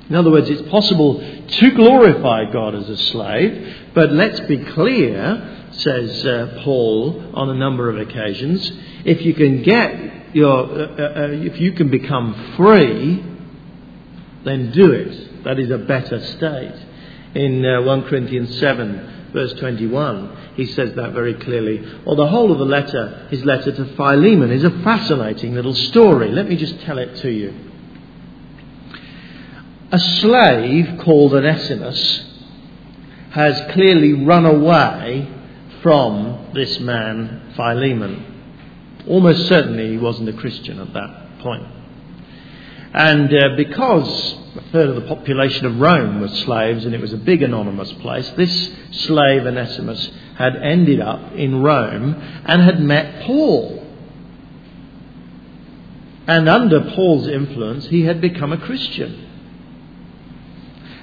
In 0.08 0.14
other 0.14 0.30
words, 0.30 0.48
it's 0.48 0.68
possible 0.70 1.20
to 1.46 1.70
glorify 1.72 2.50
God 2.50 2.74
as 2.74 2.88
a 2.88 2.96
slave, 2.96 3.76
but 3.94 4.10
let's 4.10 4.40
be 4.40 4.58
clear, 4.58 5.66
says 5.72 6.24
uh, 6.24 6.62
Paul 6.64 7.32
on 7.34 7.50
a 7.50 7.54
number 7.54 7.90
of 7.90 7.98
occasions, 7.98 8.72
if 9.04 9.20
you 9.22 9.34
can 9.34 9.62
get 9.62 10.34
your, 10.34 10.64
uh, 10.64 10.64
uh, 10.64 11.20
uh, 11.24 11.28
if 11.30 11.60
you 11.60 11.72
can 11.72 11.90
become 11.90 12.54
free, 12.56 13.22
then 14.44 14.70
do 14.70 14.92
it. 14.92 15.44
That 15.44 15.58
is 15.58 15.70
a 15.70 15.78
better 15.78 16.24
state. 16.36 16.86
In 17.34 17.64
uh, 17.64 17.82
1 17.82 18.04
Corinthians 18.04 18.58
7, 18.58 19.30
verse 19.34 19.52
21, 19.54 20.54
he 20.56 20.66
says 20.66 20.94
that 20.94 21.12
very 21.12 21.34
clearly. 21.34 21.84
Or 22.06 22.16
the 22.16 22.28
whole 22.28 22.50
of 22.50 22.58
the 22.58 22.64
letter, 22.64 23.28
his 23.30 23.44
letter 23.44 23.72
to 23.72 23.84
Philemon, 23.94 24.50
is 24.52 24.64
a 24.64 24.70
fascinating 24.82 25.54
little 25.54 25.74
story. 25.74 26.30
Let 26.30 26.48
me 26.48 26.56
just 26.56 26.80
tell 26.80 26.96
it 26.96 27.16
to 27.16 27.30
you. 27.30 27.67
A 29.90 29.98
slave 29.98 30.98
called 30.98 31.32
Onesimus 31.32 32.24
has 33.30 33.72
clearly 33.72 34.12
run 34.12 34.44
away 34.44 35.26
from 35.82 36.50
this 36.52 36.78
man, 36.80 37.54
Philemon. 37.56 38.24
Almost 39.06 39.48
certainly 39.48 39.92
he 39.92 39.96
wasn't 39.96 40.28
a 40.28 40.34
Christian 40.34 40.78
at 40.78 40.92
that 40.92 41.38
point. 41.38 41.66
And 42.92 43.32
uh, 43.32 43.56
because 43.56 44.34
a 44.56 44.62
third 44.72 44.90
of 44.90 44.96
the 44.96 45.08
population 45.08 45.64
of 45.64 45.80
Rome 45.80 46.20
was 46.20 46.32
slaves 46.40 46.84
and 46.84 46.94
it 46.94 47.00
was 47.00 47.14
a 47.14 47.18
big 47.18 47.42
anonymous 47.42 47.92
place, 47.94 48.28
this 48.36 48.70
slave 48.90 49.46
Onesimus 49.46 50.10
had 50.36 50.54
ended 50.56 51.00
up 51.00 51.32
in 51.32 51.62
Rome 51.62 52.14
and 52.44 52.62
had 52.62 52.80
met 52.80 53.24
Paul. 53.24 53.86
And 56.26 56.46
under 56.46 56.90
Paul's 56.94 57.26
influence, 57.26 57.86
he 57.86 58.02
had 58.02 58.20
become 58.20 58.52
a 58.52 58.58
Christian. 58.58 59.27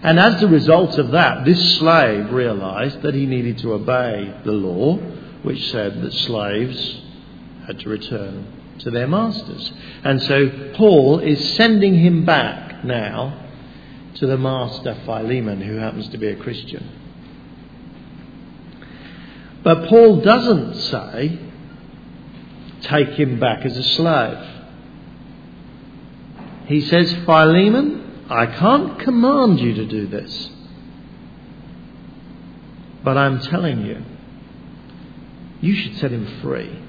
And 0.06 0.20
as 0.20 0.44
a 0.44 0.48
result 0.48 1.00
of 1.00 1.10
that, 1.12 1.46
this 1.46 1.78
slave 1.80 2.32
realized 2.32 3.02
that 3.02 3.16
he 3.16 3.26
needed 3.26 3.58
to 3.60 3.74
obey 3.74 4.40
the 4.46 4.52
law, 4.52 4.98
which 5.42 5.72
said 5.72 6.00
that 6.04 6.14
slaves 6.14 7.02
had 7.66 7.80
to 7.80 7.90
return 7.90 8.46
to 8.82 8.92
their 8.92 9.08
masters. 9.08 9.74
And 10.04 10.22
so 10.22 10.72
Paul 10.76 11.22
is 11.22 11.56
sending 11.56 11.96
him 11.96 12.24
back 12.24 12.86
now 12.86 13.48
to 14.18 14.28
the 14.28 14.38
master 14.38 14.96
Philemon, 15.06 15.60
who 15.62 15.78
happens 15.78 16.08
to 16.10 16.20
be 16.20 16.28
a 16.28 16.36
Christian. 16.36 16.88
But 19.64 19.90
Paul 19.90 20.22
doesn't 20.22 20.76
say, 20.82 21.40
take 22.82 23.10
him 23.10 23.40
back 23.40 23.66
as 23.66 23.76
a 23.76 23.84
slave. 23.84 24.50
He 26.68 26.82
says, 26.82 27.12
Philemon, 27.26 28.05
I 28.30 28.48
can't 28.48 29.00
command 29.00 29.60
you 29.60 29.76
to 29.76 29.86
do 29.86 30.08
this. 30.08 30.50
But 33.04 33.18
I'm 33.18 33.40
telling 33.40 33.86
you, 33.86 34.04
you 35.62 35.76
should 35.76 35.98
set 35.98 36.12
him 36.12 36.42
free. 36.42 36.82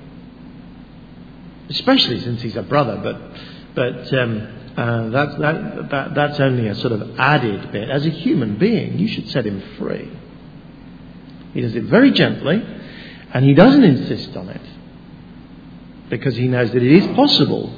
Especially 1.69 2.21
since 2.21 2.41
he's 2.41 2.57
a 2.57 2.63
brother, 2.63 2.97
but, 3.03 3.75
but 3.75 4.19
um, 4.19 4.57
uh, 4.77 5.09
that, 5.11 5.39
that, 5.39 5.91
that, 5.91 6.15
that's 6.15 6.41
only 6.41 6.69
a 6.69 6.75
sort 6.77 6.93
of 6.93 7.19
added 7.19 7.73
bit. 7.73 7.91
As 7.91 8.07
a 8.07 8.11
human 8.11 8.59
being, 8.59 8.99
you 8.99 9.09
should 9.09 9.29
set 9.31 9.47
him 9.47 9.63
free. 9.79 10.11
He 11.53 11.61
does 11.61 11.75
it 11.75 11.85
very 11.85 12.13
gently, 12.13 12.63
and 13.33 13.45
he 13.45 13.55
doesn't 13.55 13.85
insist 13.85 14.37
on 14.37 14.49
it 14.49 14.61
because 16.09 16.37
he 16.37 16.47
knows 16.47 16.71
that 16.73 16.83
it 16.83 16.93
is 16.93 17.07
possible 17.17 17.75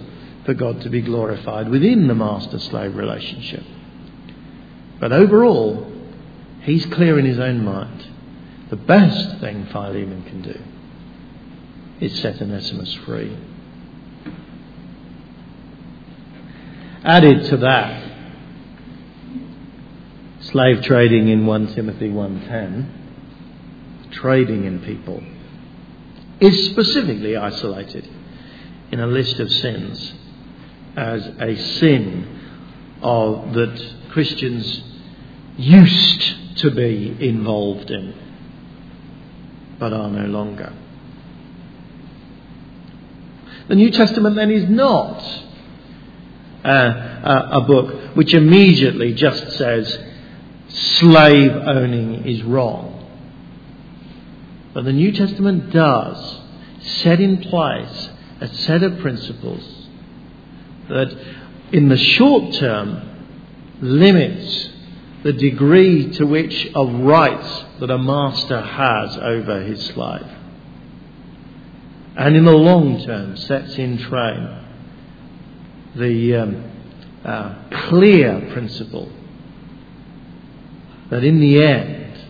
for 0.49 0.55
God 0.55 0.81
to 0.81 0.89
be 0.89 1.03
glorified 1.03 1.69
within 1.69 2.09
the 2.09 2.15
master 2.15 2.59
slave 2.59 2.97
relationship. 2.97 3.63
But 4.99 5.13
overall, 5.13 5.93
he's 6.63 6.87
clear 6.87 7.19
in 7.19 7.27
his 7.27 7.39
own 7.39 7.63
mind. 7.63 8.07
The 8.71 8.77
best 8.77 9.41
thing 9.41 9.67
Philemon 9.67 10.23
can 10.23 10.41
do 10.41 10.59
is 12.01 12.19
set 12.23 12.41
Onesimus 12.41 12.95
free. 13.05 13.37
Added 17.05 17.45
to 17.51 17.59
that, 17.59 18.11
slave 20.41 20.83
trading 20.83 21.29
in 21.29 21.45
1 21.45 21.75
Timothy 21.75 22.09
1:10, 22.09 22.87
trading 24.13 24.65
in 24.65 24.79
people, 24.79 25.23
is 26.41 26.71
specifically 26.71 27.37
isolated 27.37 28.09
in 28.91 29.01
a 29.01 29.07
list 29.07 29.41
of 29.41 29.53
sins 29.53 30.15
as 30.99 31.25
a 31.39 31.57
sin 31.79 32.27
of, 33.03 33.55
that 33.55 33.95
Christians 34.11 34.83
used 35.57 36.59
to 36.59 36.73
be 36.73 37.17
involved 37.21 37.89
in, 37.93 38.15
but 39.79 39.93
are 39.93 40.11
no 40.11 40.27
longer. 40.27 40.73
The 43.69 43.77
New 43.77 43.93
Testament 43.93 44.35
then 44.35 44.51
is 44.51 44.69
not 44.69 45.23
uh, 46.65 46.69
a, 46.69 47.49
a 47.53 47.61
book 47.61 48.17
which 48.17 48.35
immediately 48.35 49.15
just 49.15 49.53
says 49.53 49.99
slave 50.69 51.53
owning 51.53 52.27
is 52.27 52.43
wrong. 52.43 53.09
But 54.75 54.85
the 54.85 54.93
New 54.93 55.13
Testament 55.13 55.71
does 55.71 56.41
set 56.81 57.21
in 57.21 57.39
place 57.39 58.09
a 58.41 58.49
set 58.49 58.83
of 58.83 58.99
principles 58.99 59.78
that 60.89 61.17
in 61.73 61.89
the 61.89 61.97
short 61.97 62.55
term 62.55 63.03
limits 63.81 64.71
the 65.23 65.33
degree 65.33 66.11
to 66.13 66.25
which 66.25 66.69
of 66.75 66.93
rights 67.01 67.65
that 67.81 67.91
a 67.91 67.99
master 67.99 68.61
has 68.61 69.17
over 69.17 69.63
his 69.63 69.85
slave. 69.87 70.27
And 72.17 72.37
in 72.37 72.45
the 72.45 72.53
long 72.53 73.05
term 73.05 73.37
sets 73.37 73.75
in 73.77 73.99
train 73.99 74.65
the 75.97 76.37
um, 76.37 76.71
uh, 77.25 77.55
clear 77.89 78.51
principle 78.53 79.11
that 81.11 81.25
in 81.25 81.41
the 81.41 81.63
end, 81.63 82.29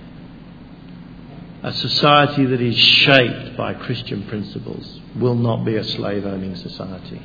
a 1.62 1.72
society 1.72 2.46
that 2.46 2.60
is 2.60 2.76
shaped 2.76 3.56
by 3.56 3.74
Christian 3.74 4.26
principles 4.28 5.00
will 5.16 5.34
not 5.34 5.64
be 5.64 5.76
a 5.76 5.84
slave 5.84 6.24
owning 6.24 6.54
society. 6.54 7.20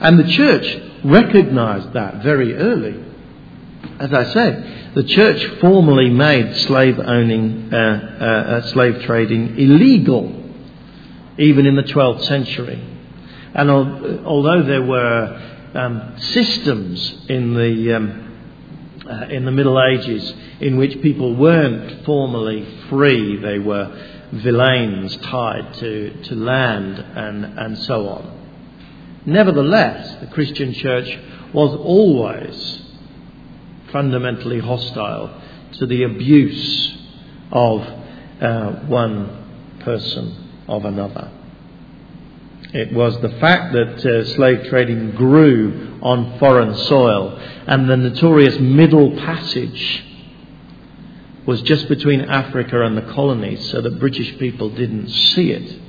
And 0.00 0.18
the 0.18 0.32
church 0.32 0.78
recognized 1.04 1.92
that 1.92 2.22
very 2.22 2.56
early. 2.56 3.04
As 3.98 4.12
I 4.12 4.32
said, 4.32 4.94
the 4.94 5.04
church 5.04 5.44
formally 5.60 6.08
made 6.10 6.56
slave 6.56 6.98
owning, 6.98 7.72
uh, 7.72 7.76
uh, 7.76 8.24
uh, 8.24 8.66
slave 8.68 9.02
trading 9.02 9.58
illegal, 9.58 10.52
even 11.38 11.66
in 11.66 11.76
the 11.76 11.82
12th 11.82 12.24
century. 12.24 12.82
And 13.54 13.70
al- 13.70 14.24
although 14.24 14.62
there 14.62 14.82
were 14.82 15.70
um, 15.74 16.18
systems 16.18 17.26
in 17.28 17.54
the 17.54 17.94
um, 17.94 18.26
uh, 19.10 19.26
in 19.26 19.44
the 19.44 19.50
Middle 19.50 19.80
Ages 19.82 20.32
in 20.60 20.76
which 20.76 21.00
people 21.02 21.34
weren't 21.34 22.04
formally 22.04 22.66
free, 22.88 23.36
they 23.36 23.58
were 23.58 23.86
villeins 24.32 25.16
tied 25.16 25.74
to, 25.74 26.22
to 26.22 26.34
land 26.36 26.98
and, 26.98 27.44
and 27.58 27.78
so 27.78 28.08
on. 28.08 28.39
Nevertheless, 29.26 30.20
the 30.20 30.26
Christian 30.28 30.72
church 30.72 31.18
was 31.52 31.76
always 31.76 32.82
fundamentally 33.92 34.60
hostile 34.60 35.42
to 35.72 35.86
the 35.86 36.04
abuse 36.04 36.96
of 37.52 37.80
uh, 38.40 38.70
one 38.86 39.76
person 39.80 40.48
of 40.68 40.84
another. 40.84 41.30
It 42.72 42.92
was 42.92 43.20
the 43.20 43.30
fact 43.40 43.72
that 43.72 44.06
uh, 44.06 44.24
slave 44.36 44.68
trading 44.68 45.10
grew 45.12 45.98
on 46.02 46.38
foreign 46.38 46.74
soil 46.74 47.36
and 47.66 47.90
the 47.90 47.96
notorious 47.96 48.58
Middle 48.58 49.16
Passage 49.16 50.04
was 51.46 51.60
just 51.62 51.88
between 51.88 52.20
Africa 52.22 52.82
and 52.82 52.96
the 52.96 53.12
colonies 53.12 53.70
so 53.70 53.80
that 53.80 53.98
British 53.98 54.38
people 54.38 54.70
didn't 54.70 55.08
see 55.08 55.50
it, 55.50 55.80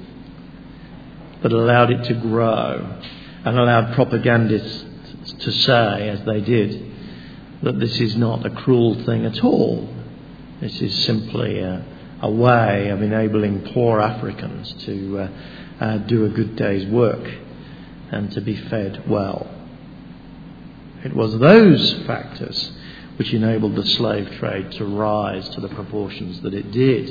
but 1.42 1.52
allowed 1.52 1.92
it 1.92 2.04
to 2.06 2.14
grow 2.16 3.00
and 3.46 3.58
allowed 3.58 3.94
propagandists 3.94 4.86
to 5.40 5.52
say, 5.52 6.10
as 6.10 6.24
they 6.26 6.42
did, 6.42 6.92
that 7.64 7.80
this 7.80 8.00
is 8.00 8.16
not 8.16 8.46
a 8.46 8.50
cruel 8.50 9.04
thing 9.06 9.26
at 9.26 9.44
all. 9.44 9.88
This 10.60 10.82
is 10.82 11.06
simply 11.06 11.60
a, 11.60 11.86
a 12.22 12.30
way 12.30 12.90
of 12.90 13.02
enabling 13.02 13.74
poor 13.74 14.00
Africans 14.00 14.74
to 14.86 15.20
uh, 15.20 15.30
uh, 15.80 15.98
do 16.00 16.26
a 16.26 16.30
good 16.30 16.56
day's 16.56 16.86
work 16.88 17.28
and 18.12 18.32
to 18.32 18.42
be 18.42 18.56
fed 18.56 19.10
well. 19.10 19.50
It 21.04 21.16
was 21.16 21.38
those 21.40 21.94
factors 22.06 22.72
which 23.18 23.34
enabled 23.34 23.76
the 23.76 23.86
slave 23.86 24.32
trade 24.38 24.72
to 24.74 24.86
rise 24.86 25.48
to 25.50 25.62
the 25.62 25.70
proportions 25.70 26.42
that 26.42 26.54
it 26.54 26.72
did. 26.72 27.10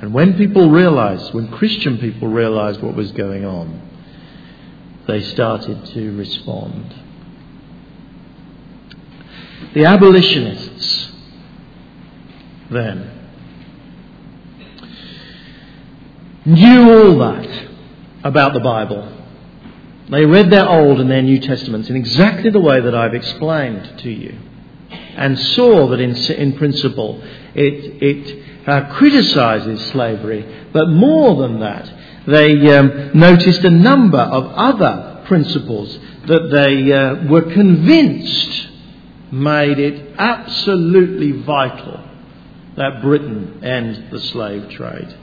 And 0.00 0.12
when 0.12 0.36
people 0.36 0.70
realized, 0.70 1.32
when 1.34 1.48
Christian 1.48 1.98
people 1.98 2.28
realized 2.28 2.82
what 2.82 2.94
was 2.94 3.10
going 3.12 3.44
on, 3.44 3.85
they 5.06 5.22
started 5.22 5.84
to 5.86 6.16
respond. 6.16 6.94
The 9.74 9.84
abolitionists, 9.84 11.12
then, 12.70 13.12
knew 16.44 16.92
all 16.92 17.18
that 17.18 17.68
about 18.24 18.52
the 18.52 18.60
Bible. 18.60 19.12
They 20.10 20.24
read 20.24 20.50
their 20.50 20.68
Old 20.68 21.00
and 21.00 21.10
their 21.10 21.22
New 21.22 21.40
Testaments 21.40 21.90
in 21.90 21.96
exactly 21.96 22.50
the 22.50 22.60
way 22.60 22.80
that 22.80 22.94
I've 22.94 23.14
explained 23.14 23.98
to 23.98 24.10
you 24.10 24.38
and 25.16 25.38
saw 25.38 25.88
that 25.88 26.00
in, 26.00 26.14
in 26.14 26.56
principle 26.56 27.22
it, 27.54 28.02
it 28.02 28.68
uh, 28.68 28.92
criticizes 28.94 29.84
slavery, 29.86 30.68
but 30.72 30.88
more 30.88 31.36
than 31.36 31.60
that, 31.60 31.92
they 32.26 32.76
um, 32.76 33.10
noticed 33.14 33.64
a 33.64 33.70
number 33.70 34.18
of 34.18 34.46
other 34.46 35.22
principles 35.26 35.98
that 36.26 36.50
they 36.50 36.92
uh, 36.92 37.30
were 37.30 37.52
convinced 37.52 38.68
made 39.30 39.78
it 39.78 40.14
absolutely 40.18 41.32
vital 41.32 42.00
that 42.76 43.00
Britain 43.02 43.64
end 43.64 44.10
the 44.10 44.20
slave 44.20 44.68
trade. 44.70 45.16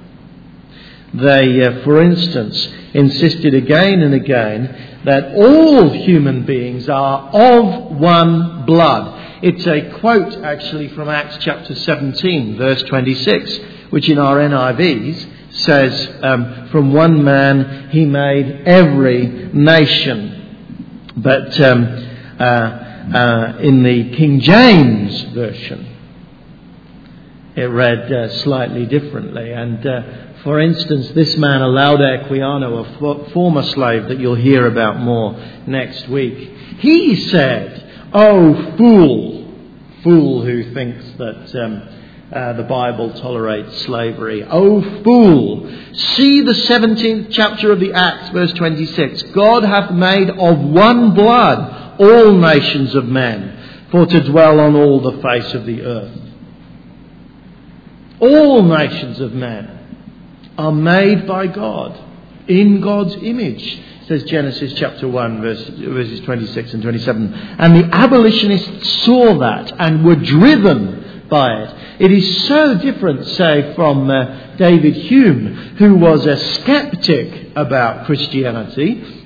They, 1.13 1.63
uh, 1.63 1.83
for 1.83 2.01
instance, 2.01 2.67
insisted 2.93 3.53
again 3.53 4.01
and 4.01 4.13
again 4.13 5.01
that 5.05 5.35
all 5.35 5.89
human 5.91 6.45
beings 6.45 6.89
are 6.89 7.29
of 7.29 7.97
one 7.97 8.65
blood. 8.65 9.43
It's 9.43 9.67
a 9.67 9.99
quote 9.99 10.33
actually 10.37 10.87
from 10.89 11.09
Acts 11.09 11.37
chapter 11.41 11.75
17, 11.75 12.57
verse 12.57 12.81
26, 12.83 13.59
which 13.91 14.09
in 14.09 14.17
our 14.17 14.37
NIVs 14.37 15.32
says, 15.53 16.19
um, 16.21 16.69
From 16.71 16.93
one 16.93 17.23
man 17.23 17.89
he 17.91 18.05
made 18.05 18.63
every 18.65 19.49
nation. 19.53 21.11
But 21.15 21.59
um, 21.61 21.83
uh, 22.39 22.43
uh, 22.43 23.57
in 23.61 23.83
the 23.83 24.15
King 24.15 24.39
James 24.39 25.21
Version, 25.33 25.89
it 27.55 27.65
read 27.65 28.11
uh, 28.11 28.29
slightly 28.39 28.85
differently. 28.87 29.51
And 29.51 29.85
uh, 29.85 30.01
for 30.43 30.59
instance, 30.59 31.11
this 31.11 31.37
man, 31.37 31.61
Olaudah 31.61 32.25
Equiano, 32.25 32.83
a 32.83 33.29
former 33.31 33.63
slave 33.63 34.07
that 34.09 34.19
you'll 34.19 34.35
hear 34.35 34.67
about 34.67 34.99
more 34.99 35.33
next 35.67 36.09
week, 36.09 36.37
he 36.79 37.15
said, 37.29 38.09
Oh, 38.13 38.75
fool, 38.77 39.53
fool 40.03 40.43
who 40.43 40.73
thinks 40.73 41.05
that 41.17 41.63
um, 41.63 41.92
uh, 42.33 42.53
the 42.53 42.63
Bible 42.63 43.13
tolerates 43.13 43.83
slavery. 43.83 44.43
Oh, 44.43 44.81
fool, 45.03 45.71
see 45.93 46.41
the 46.41 46.53
17th 46.53 47.27
chapter 47.29 47.71
of 47.71 47.79
the 47.79 47.93
Acts, 47.93 48.29
verse 48.29 48.51
26. 48.53 49.21
God 49.33 49.63
hath 49.63 49.91
made 49.91 50.31
of 50.31 50.59
one 50.59 51.13
blood 51.13 51.99
all 51.99 52.35
nations 52.35 52.95
of 52.95 53.05
men, 53.05 53.87
for 53.91 54.07
to 54.07 54.19
dwell 54.21 54.59
on 54.59 54.75
all 54.75 54.99
the 54.99 55.21
face 55.21 55.53
of 55.53 55.67
the 55.67 55.83
earth. 55.83 56.19
All 58.19 58.63
nations 58.63 59.19
of 59.19 59.33
men 59.33 59.69
are 60.57 60.71
made 60.71 61.27
by 61.27 61.45
God 61.45 61.99
in 62.47 62.81
God's 62.81 63.15
image, 63.15 63.79
says 64.07 64.23
Genesis 64.23 64.73
chapter 64.73 65.07
1, 65.07 65.41
verse, 65.41 65.67
verses 65.67 66.19
26 66.21 66.73
and 66.73 66.81
27. 66.81 67.33
And 67.33 67.75
the 67.75 67.95
abolitionists 67.95 69.03
saw 69.03 69.37
that 69.37 69.71
and 69.79 70.03
were 70.03 70.15
driven 70.15 71.02
It 71.99 72.11
is 72.11 72.47
so 72.47 72.75
different, 72.77 73.27
say, 73.27 73.73
from 73.75 74.09
uh, 74.09 74.55
David 74.57 74.95
Hume, 74.95 75.75
who 75.77 75.95
was 75.95 76.25
a 76.25 76.37
skeptic 76.37 77.51
about 77.55 78.05
Christianity. 78.05 79.21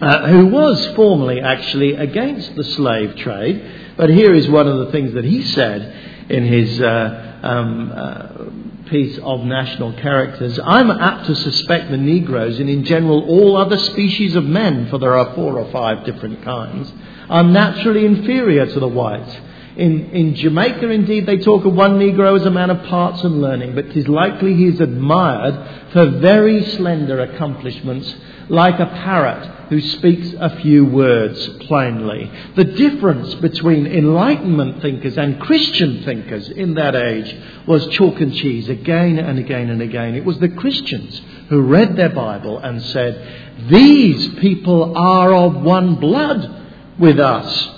Uh, 0.00 0.26
who 0.26 0.46
was 0.46 0.84
formerly 0.96 1.40
actually 1.40 1.94
against 1.94 2.56
the 2.56 2.64
slave 2.64 3.14
trade, 3.16 3.94
but 3.96 4.10
here 4.10 4.34
is 4.34 4.48
one 4.48 4.66
of 4.66 4.78
the 4.84 4.90
things 4.90 5.14
that 5.14 5.24
he 5.24 5.44
said 5.44 6.26
in 6.28 6.44
his 6.44 6.80
uh, 6.80 7.38
um, 7.42 7.92
uh, 7.94 8.88
piece 8.88 9.18
of 9.22 9.44
national 9.44 9.92
characters, 9.94 10.58
I'm 10.62 10.90
apt 10.90 11.26
to 11.26 11.34
suspect 11.34 11.90
the 11.90 11.96
Negroes, 11.96 12.58
and 12.58 12.68
in 12.68 12.84
general 12.84 13.24
all 13.28 13.56
other 13.56 13.78
species 13.78 14.34
of 14.34 14.44
men, 14.44 14.88
for 14.88 14.98
there 14.98 15.16
are 15.16 15.34
four 15.34 15.58
or 15.58 15.70
five 15.70 16.04
different 16.04 16.42
kinds, 16.42 16.92
are 17.28 17.44
naturally 17.44 18.04
inferior 18.04 18.66
to 18.66 18.80
the 18.80 18.88
whites. 18.88 19.34
In, 19.76 20.10
in 20.10 20.34
Jamaica, 20.34 20.86
indeed, 20.90 21.24
they 21.24 21.38
talk 21.38 21.64
of 21.64 21.74
one 21.74 21.98
Negro 21.98 22.38
as 22.38 22.44
a 22.44 22.50
man 22.50 22.68
of 22.68 22.82
parts 22.84 23.24
and 23.24 23.40
learning, 23.40 23.74
but 23.74 23.90
'tis 23.90 24.06
likely 24.06 24.54
he 24.54 24.66
is 24.66 24.80
admired 24.80 25.90
for 25.92 26.06
very 26.20 26.62
slender 26.62 27.20
accomplishments, 27.20 28.14
like 28.50 28.78
a 28.78 28.86
parrot 28.86 29.48
who 29.70 29.80
speaks 29.80 30.34
a 30.38 30.60
few 30.60 30.84
words 30.84 31.48
plainly. 31.60 32.30
The 32.54 32.64
difference 32.64 33.34
between 33.36 33.86
Enlightenment 33.86 34.82
thinkers 34.82 35.16
and 35.16 35.40
Christian 35.40 36.02
thinkers 36.02 36.50
in 36.50 36.74
that 36.74 36.94
age 36.94 37.34
was 37.66 37.86
chalk 37.88 38.20
and 38.20 38.34
cheese 38.34 38.68
again 38.68 39.18
and 39.18 39.38
again 39.38 39.70
and 39.70 39.80
again. 39.80 40.14
It 40.14 40.26
was 40.26 40.38
the 40.38 40.50
Christians 40.50 41.22
who 41.48 41.62
read 41.62 41.96
their 41.96 42.10
Bible 42.10 42.58
and 42.58 42.82
said, 42.82 43.68
These 43.70 44.34
people 44.40 44.98
are 44.98 45.32
of 45.32 45.62
one 45.62 45.94
blood 45.94 46.62
with 46.98 47.18
us. 47.18 47.70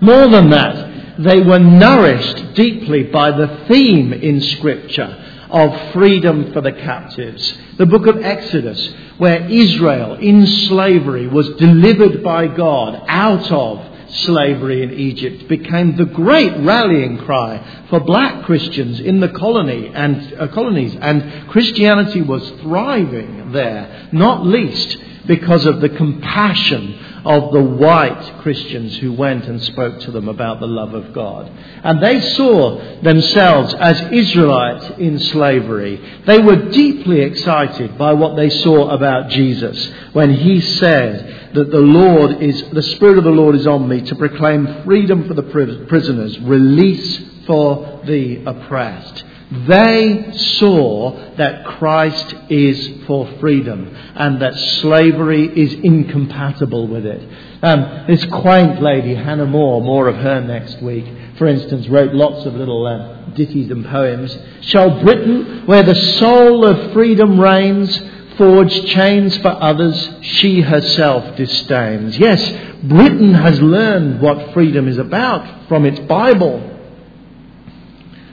More 0.00 0.28
than 0.28 0.50
that, 0.50 0.88
they 1.18 1.40
were 1.40 1.58
nourished 1.58 2.54
deeply 2.54 3.04
by 3.04 3.32
the 3.32 3.64
theme 3.68 4.12
in 4.12 4.40
Scripture 4.40 5.24
of 5.50 5.92
freedom 5.92 6.52
for 6.52 6.60
the 6.60 6.72
captives. 6.72 7.58
The 7.78 7.86
book 7.86 8.06
of 8.06 8.22
Exodus, 8.22 8.94
where 9.16 9.48
Israel 9.48 10.14
in 10.14 10.46
slavery 10.46 11.26
was 11.26 11.48
delivered 11.56 12.22
by 12.22 12.46
God 12.46 13.02
out 13.08 13.50
of 13.50 13.84
slavery 14.08 14.82
in 14.82 14.92
Egypt, 14.92 15.48
became 15.48 15.96
the 15.96 16.04
great 16.04 16.56
rallying 16.58 17.18
cry 17.18 17.84
for 17.90 18.00
black 18.00 18.44
Christians 18.44 19.00
in 19.00 19.20
the 19.20 19.28
colony 19.30 19.90
and 19.92 20.34
uh, 20.34 20.48
colonies, 20.48 20.96
and 21.00 21.48
Christianity 21.48 22.22
was 22.22 22.48
thriving 22.60 23.52
there, 23.52 24.08
not 24.12 24.46
least 24.46 24.96
because 25.28 25.66
of 25.66 25.80
the 25.80 25.90
compassion 25.90 26.98
of 27.24 27.52
the 27.52 27.62
white 27.62 28.38
Christians 28.40 28.96
who 28.96 29.12
went 29.12 29.44
and 29.44 29.62
spoke 29.62 30.00
to 30.00 30.10
them 30.10 30.28
about 30.28 30.60
the 30.60 30.66
love 30.66 30.94
of 30.94 31.12
God. 31.12 31.52
And 31.84 32.02
they 32.02 32.20
saw 32.20 33.02
themselves 33.02 33.74
as 33.74 34.00
Israelites 34.10 34.98
in 34.98 35.18
slavery. 35.20 36.22
They 36.26 36.38
were 36.38 36.70
deeply 36.70 37.20
excited 37.20 37.98
by 37.98 38.14
what 38.14 38.36
they 38.36 38.48
saw 38.48 38.88
about 38.90 39.30
Jesus 39.30 39.92
when 40.14 40.34
he 40.34 40.60
said 40.60 41.52
that 41.54 41.70
the 41.70 41.80
Lord 41.80 42.42
is, 42.42 42.70
the 42.70 42.82
Spirit 42.82 43.18
of 43.18 43.24
the 43.24 43.30
Lord 43.30 43.54
is 43.54 43.66
on 43.66 43.88
me 43.88 44.00
to 44.02 44.16
proclaim 44.16 44.84
freedom 44.84 45.28
for 45.28 45.34
the 45.34 45.42
prisoners, 45.88 46.38
release 46.40 47.20
for 47.46 48.00
the 48.06 48.44
oppressed. 48.44 49.24
They 49.50 50.30
saw 50.58 51.34
that 51.36 51.64
Christ 51.64 52.34
is 52.50 53.06
for 53.06 53.26
freedom 53.40 53.94
and 54.14 54.42
that 54.42 54.54
slavery 54.54 55.46
is 55.46 55.72
incompatible 55.72 56.86
with 56.86 57.06
it. 57.06 57.26
Um, 57.62 58.04
this 58.06 58.24
quaint 58.26 58.82
lady, 58.82 59.14
Hannah 59.14 59.46
More, 59.46 59.80
more 59.80 60.06
of 60.08 60.16
her 60.16 60.42
next 60.42 60.82
week, 60.82 61.06
for 61.38 61.46
instance, 61.46 61.88
wrote 61.88 62.12
lots 62.12 62.44
of 62.44 62.54
little 62.56 62.86
uh, 62.86 63.30
ditties 63.30 63.70
and 63.70 63.86
poems. 63.86 64.36
Shall 64.60 65.02
Britain, 65.02 65.66
where 65.66 65.82
the 65.82 65.94
soul 65.94 66.66
of 66.66 66.92
freedom 66.92 67.40
reigns, 67.40 67.98
forge 68.36 68.84
chains 68.86 69.36
for 69.38 69.50
others 69.62 70.10
she 70.20 70.60
herself 70.60 71.36
disdains? 71.36 72.18
Yes, 72.18 72.42
Britain 72.82 73.32
has 73.32 73.62
learned 73.62 74.20
what 74.20 74.52
freedom 74.52 74.88
is 74.88 74.98
about 74.98 75.68
from 75.68 75.86
its 75.86 76.00
Bible. 76.00 76.67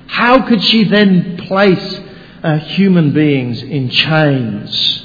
How 0.08 0.47
could 0.47 0.64
she 0.64 0.84
then 0.86 1.38
place 1.38 1.99
uh, 2.43 2.58
human 2.60 3.14
beings 3.14 3.62
in 3.62 3.89
chains? 3.89 5.03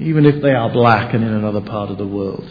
Even 0.00 0.26
if 0.26 0.42
they 0.42 0.52
are 0.52 0.70
black 0.70 1.14
and 1.14 1.22
in 1.22 1.32
another 1.32 1.60
part 1.60 1.90
of 1.90 1.98
the 1.98 2.06
world. 2.06 2.48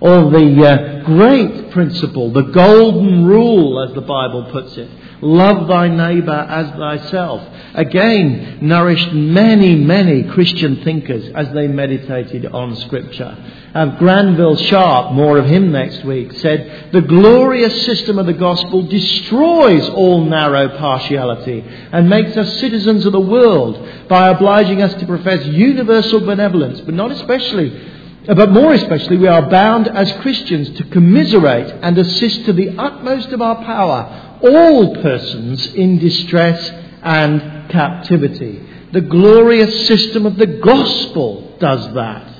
Or 0.00 0.30
the 0.30 0.66
uh, 0.66 1.04
great 1.04 1.70
principle, 1.70 2.30
the 2.30 2.42
golden 2.42 3.24
rule, 3.24 3.82
as 3.88 3.94
the 3.94 4.02
Bible 4.02 4.50
puts 4.52 4.76
it. 4.76 4.90
Love 5.22 5.68
thy 5.68 5.88
neighbour 5.88 6.32
as 6.32 6.70
thyself. 6.72 7.42
Again, 7.72 8.58
nourished 8.60 9.12
many, 9.12 9.74
many 9.76 10.24
Christian 10.24 10.84
thinkers 10.84 11.30
as 11.34 11.52
they 11.54 11.68
meditated 11.68 12.44
on 12.44 12.76
Scripture. 12.76 13.34
Um, 13.74 13.96
Granville 13.96 14.56
Sharp, 14.56 15.14
more 15.14 15.36
of 15.36 15.46
him 15.46 15.72
next 15.72 16.04
week, 16.04 16.32
said, 16.34 16.92
The 16.92 17.00
glorious 17.00 17.84
system 17.84 18.18
of 18.20 18.26
the 18.26 18.32
gospel 18.32 18.82
destroys 18.82 19.88
all 19.90 20.24
narrow 20.24 20.78
partiality 20.78 21.64
and 21.92 22.08
makes 22.08 22.36
us 22.36 22.60
citizens 22.60 23.04
of 23.04 23.12
the 23.12 23.20
world 23.20 24.08
by 24.08 24.28
obliging 24.28 24.80
us 24.80 24.94
to 24.94 25.06
profess 25.06 25.44
universal 25.46 26.20
benevolence, 26.20 26.80
but 26.82 26.94
not 26.94 27.10
especially 27.10 27.92
but 28.26 28.52
more 28.52 28.72
especially, 28.72 29.18
we 29.18 29.28
are 29.28 29.50
bound 29.50 29.86
as 29.86 30.10
Christians 30.22 30.70
to 30.78 30.84
commiserate 30.84 31.70
and 31.82 31.98
assist 31.98 32.46
to 32.46 32.54
the 32.54 32.70
utmost 32.78 33.28
of 33.32 33.42
our 33.42 33.56
power 33.56 34.38
all 34.42 34.96
persons 34.96 35.66
in 35.74 35.98
distress 35.98 36.70
and 37.02 37.70
captivity. 37.70 38.62
The 38.92 39.02
glorious 39.02 39.86
system 39.86 40.24
of 40.24 40.36
the 40.36 40.46
gospel 40.46 41.56
does 41.58 41.92
that, 41.94 42.33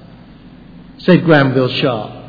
said 1.05 1.25
Granville 1.25 1.69
Sharp. 1.69 2.25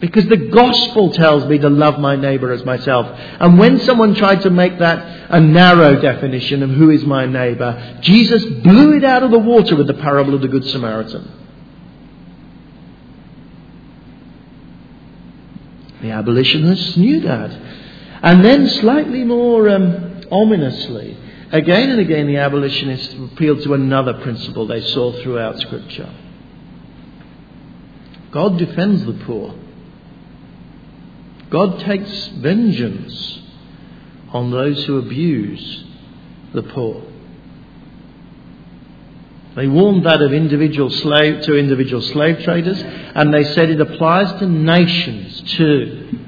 Because 0.00 0.26
the 0.26 0.48
gospel 0.48 1.12
tells 1.12 1.44
me 1.46 1.58
to 1.58 1.70
love 1.70 2.00
my 2.00 2.16
neighbour 2.16 2.50
as 2.52 2.64
myself. 2.64 3.06
And 3.38 3.56
when 3.56 3.78
someone 3.80 4.16
tried 4.16 4.42
to 4.42 4.50
make 4.50 4.78
that 4.80 5.30
a 5.30 5.40
narrow 5.40 6.00
definition 6.00 6.62
of 6.64 6.70
who 6.70 6.90
is 6.90 7.04
my 7.04 7.24
neighbour, 7.26 8.00
Jesus 8.02 8.44
blew 8.62 8.96
it 8.96 9.04
out 9.04 9.22
of 9.22 9.30
the 9.30 9.38
water 9.38 9.76
with 9.76 9.86
the 9.86 9.94
parable 9.94 10.34
of 10.34 10.40
the 10.40 10.48
Good 10.48 10.64
Samaritan. 10.64 11.30
The 16.02 16.10
abolitionists 16.10 16.96
knew 16.96 17.20
that. 17.20 17.52
And 18.24 18.44
then, 18.44 18.68
slightly 18.68 19.22
more 19.22 19.68
um, 19.68 20.24
ominously, 20.32 21.16
again 21.52 21.90
and 21.90 22.00
again, 22.00 22.26
the 22.26 22.38
abolitionists 22.38 23.14
appealed 23.14 23.62
to 23.62 23.74
another 23.74 24.14
principle 24.14 24.66
they 24.66 24.80
saw 24.80 25.12
throughout 25.22 25.60
Scripture 25.60 26.12
God 28.32 28.58
defends 28.58 29.04
the 29.04 29.12
poor, 29.24 29.54
God 31.50 31.80
takes 31.80 32.28
vengeance 32.28 33.40
on 34.30 34.50
those 34.50 34.84
who 34.86 34.98
abuse 34.98 35.84
the 36.54 36.62
poor. 36.62 37.02
They 39.54 39.66
warned 39.66 40.06
that 40.06 40.22
of 40.22 40.32
individual 40.32 40.88
slave 40.88 41.42
to 41.42 41.56
individual 41.56 42.00
slave 42.00 42.42
traders, 42.42 42.82
and 42.82 43.34
they 43.34 43.44
said 43.44 43.68
it 43.68 43.82
applies 43.82 44.32
to 44.40 44.46
nations 44.48 45.42
too. 45.52 46.18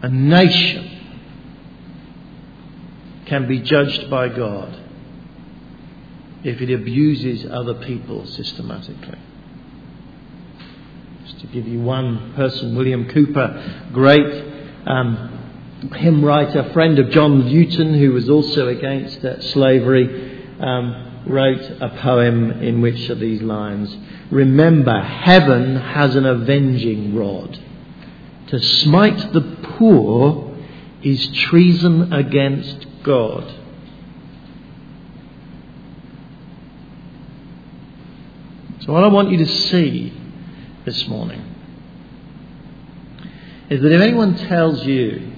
A 0.00 0.08
nation 0.08 0.90
can 3.26 3.46
be 3.46 3.60
judged 3.60 4.08
by 4.08 4.30
God 4.30 4.80
if 6.44 6.62
it 6.62 6.72
abuses 6.72 7.44
other 7.50 7.74
people 7.74 8.24
systematically. 8.24 9.18
Just 11.26 11.40
to 11.40 11.46
give 11.48 11.66
you 11.66 11.80
one 11.80 12.34
person, 12.36 12.76
William 12.76 13.06
Cowper, 13.06 13.90
great 13.92 14.44
um, 14.86 15.90
hymn 15.96 16.24
writer, 16.24 16.70
friend 16.72 17.00
of 17.00 17.10
John 17.10 17.46
Newton, 17.46 17.94
who 17.94 18.12
was 18.12 18.30
also 18.30 18.68
against 18.68 19.24
uh, 19.24 19.40
slavery 19.40 20.44
um, 20.60 21.24
wrote 21.26 21.62
a 21.80 21.88
poem 22.00 22.52
in 22.62 22.80
which 22.80 23.10
are 23.10 23.16
these 23.16 23.42
lines 23.42 23.96
Remember, 24.30 25.02
heaven 25.02 25.74
has 25.74 26.14
an 26.14 26.26
avenging 26.26 27.16
rod. 27.16 27.58
To 28.48 28.60
smite 28.60 29.32
the 29.32 29.40
poor 29.78 30.56
is 31.02 31.26
treason 31.26 32.12
against 32.12 32.86
God. 33.02 33.52
So, 38.82 38.92
what 38.92 39.02
I 39.02 39.08
want 39.08 39.30
you 39.30 39.38
to 39.38 39.48
see 39.48 40.25
this 40.86 41.06
morning 41.08 41.54
is 43.68 43.82
that 43.82 43.92
if 43.92 44.00
anyone 44.00 44.36
tells 44.36 44.86
you 44.86 45.32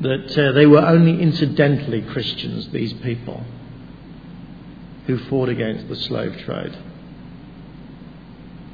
that 0.00 0.38
uh, 0.38 0.52
they 0.52 0.66
were 0.66 0.80
only 0.80 1.20
incidentally 1.20 2.02
Christians, 2.02 2.68
these 2.70 2.92
people 2.94 3.44
who 5.06 5.18
fought 5.18 5.48
against 5.48 5.88
the 5.88 5.96
slave 5.96 6.38
trade. 6.44 6.76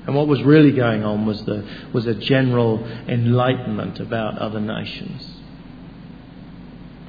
And 0.06 0.14
what 0.14 0.28
was 0.28 0.42
really 0.42 0.72
going 0.72 1.04
on 1.04 1.26
was, 1.26 1.42
the, 1.44 1.66
was 1.92 2.06
a 2.06 2.14
general 2.14 2.84
enlightenment 3.08 4.00
about 4.00 4.38
other 4.38 4.60
nations. 4.60 5.40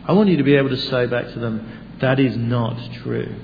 I 0.05 0.13
want 0.13 0.29
you 0.29 0.37
to 0.37 0.43
be 0.43 0.55
able 0.55 0.69
to 0.69 0.77
say 0.89 1.05
back 1.07 1.33
to 1.33 1.39
them, 1.39 1.97
that 1.99 2.19
is 2.19 2.35
not 2.35 2.77
true. 3.03 3.35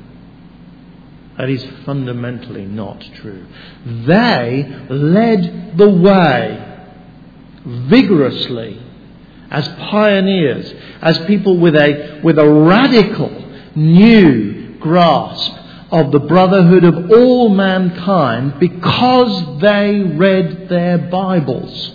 That 1.37 1.49
is 1.49 1.63
fundamentally 1.85 2.65
not 2.65 2.99
true. 3.21 3.45
They 3.85 4.87
led 4.89 5.77
the 5.77 5.89
way 5.89 6.63
vigorously 7.65 8.81
as 9.51 9.67
pioneers, 9.67 10.73
as 11.01 11.19
people 11.19 11.57
with 11.57 11.75
a, 11.75 12.21
with 12.23 12.39
a 12.39 12.49
radical 12.49 13.29
new 13.75 14.77
grasp 14.79 15.53
of 15.91 16.11
the 16.11 16.19
brotherhood 16.19 16.83
of 16.83 17.11
all 17.11 17.49
mankind 17.49 18.59
because 18.59 19.61
they 19.61 19.99
read 19.99 20.67
their 20.69 20.97
Bibles. 20.97 21.91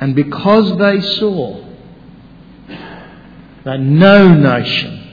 And 0.00 0.14
because 0.14 0.76
they 0.76 1.00
saw 1.18 1.64
that 3.64 3.80
no 3.80 4.34
nation 4.34 5.03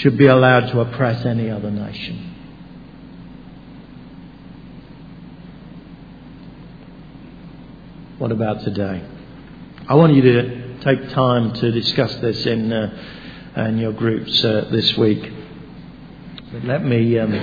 should 0.00 0.16
be 0.16 0.26
allowed 0.26 0.68
to 0.72 0.80
oppress 0.80 1.26
any 1.26 1.50
other 1.50 1.70
nation. 1.70 2.26
What 8.16 8.32
about 8.32 8.62
today? 8.64 9.02
I 9.86 9.94
want 9.94 10.14
you 10.14 10.22
to 10.22 10.78
take 10.80 11.10
time 11.10 11.52
to 11.52 11.70
discuss 11.70 12.14
this 12.16 12.46
in, 12.46 12.72
uh, 12.72 13.64
in 13.68 13.76
your 13.76 13.92
groups 13.92 14.42
uh, 14.42 14.68
this 14.70 14.96
week. 14.96 15.32
But 16.52 16.64
let 16.64 16.82
me 16.82 17.18
um, 17.18 17.34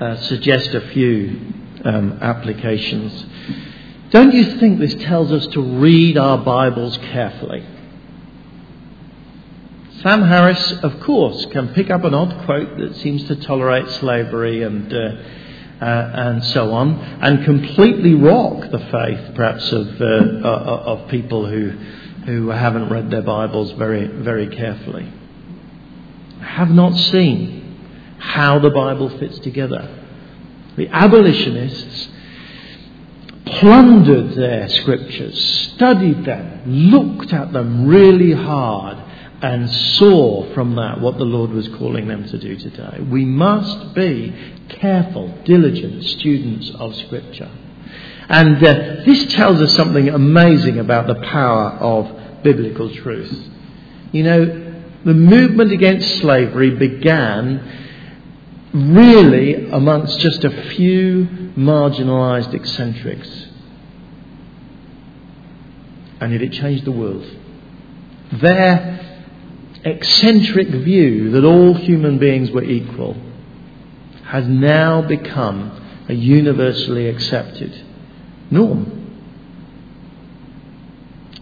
uh, 0.00 0.16
suggest 0.16 0.74
a 0.74 0.88
few 0.88 1.40
um, 1.86 2.18
applications. 2.20 3.24
Don't 4.10 4.34
you 4.34 4.58
think 4.58 4.78
this 4.78 4.94
tells 5.04 5.32
us 5.32 5.46
to 5.48 5.60
read 5.62 6.18
our 6.18 6.36
Bibles 6.36 6.98
carefully? 6.98 7.64
Sam 10.04 10.22
Harris, 10.22 10.72
of 10.82 11.00
course, 11.00 11.46
can 11.46 11.68
pick 11.72 11.88
up 11.88 12.04
an 12.04 12.12
odd 12.12 12.44
quote 12.44 12.76
that 12.76 12.94
seems 12.96 13.24
to 13.24 13.36
tolerate 13.36 13.88
slavery 14.00 14.62
and 14.62 14.92
uh, 14.92 14.98
uh, 15.80 16.10
and 16.14 16.44
so 16.44 16.72
on, 16.74 16.98
and 17.22 17.42
completely 17.46 18.12
rock 18.12 18.70
the 18.70 18.78
faith, 18.78 19.34
perhaps, 19.34 19.72
of, 19.72 20.00
uh, 20.00 20.04
uh, 20.04 20.82
of 20.86 21.08
people 21.08 21.46
who, 21.46 21.70
who 22.26 22.50
haven't 22.50 22.90
read 22.90 23.10
their 23.10 23.22
Bibles 23.22 23.72
very, 23.72 24.06
very 24.06 24.54
carefully. 24.54 25.10
Have 26.40 26.68
not 26.68 26.94
seen 26.94 28.16
how 28.18 28.58
the 28.58 28.70
Bible 28.70 29.08
fits 29.18 29.38
together. 29.38 29.88
The 30.76 30.88
abolitionists 30.88 32.08
plundered 33.46 34.34
their 34.34 34.68
scriptures, 34.68 35.42
studied 35.72 36.26
them, 36.26 36.90
looked 36.90 37.32
at 37.32 37.54
them 37.54 37.86
really 37.86 38.32
hard, 38.32 39.03
and 39.44 39.70
saw 39.70 40.54
from 40.54 40.74
that 40.76 41.02
what 41.02 41.18
the 41.18 41.24
Lord 41.24 41.50
was 41.50 41.68
calling 41.76 42.08
them 42.08 42.26
to 42.26 42.38
do 42.38 42.56
today. 42.56 42.98
We 43.10 43.26
must 43.26 43.92
be 43.92 44.34
careful, 44.70 45.36
diligent 45.44 46.02
students 46.02 46.70
of 46.70 46.96
Scripture. 46.96 47.50
And 48.30 48.56
uh, 48.56 49.04
this 49.04 49.34
tells 49.34 49.60
us 49.60 49.74
something 49.74 50.08
amazing 50.08 50.78
about 50.78 51.08
the 51.08 51.16
power 51.16 51.72
of 51.72 52.42
biblical 52.42 52.88
truth. 52.94 53.50
You 54.12 54.22
know, 54.22 54.82
the 55.04 55.12
movement 55.12 55.72
against 55.72 56.20
slavery 56.20 56.70
began 56.70 57.82
really 58.72 59.68
amongst 59.68 60.20
just 60.20 60.42
a 60.44 60.70
few 60.70 61.26
marginalised 61.54 62.54
eccentrics. 62.54 63.28
And 66.18 66.32
yet 66.32 66.40
it 66.40 66.52
changed 66.52 66.86
the 66.86 66.92
world. 66.92 67.30
Their 68.32 69.03
eccentric 69.84 70.68
view 70.68 71.30
that 71.32 71.44
all 71.44 71.74
human 71.74 72.18
beings 72.18 72.50
were 72.50 72.64
equal 72.64 73.16
has 74.24 74.46
now 74.46 75.02
become 75.02 76.04
a 76.08 76.14
universally 76.14 77.08
accepted 77.08 77.84
norm. 78.50 79.00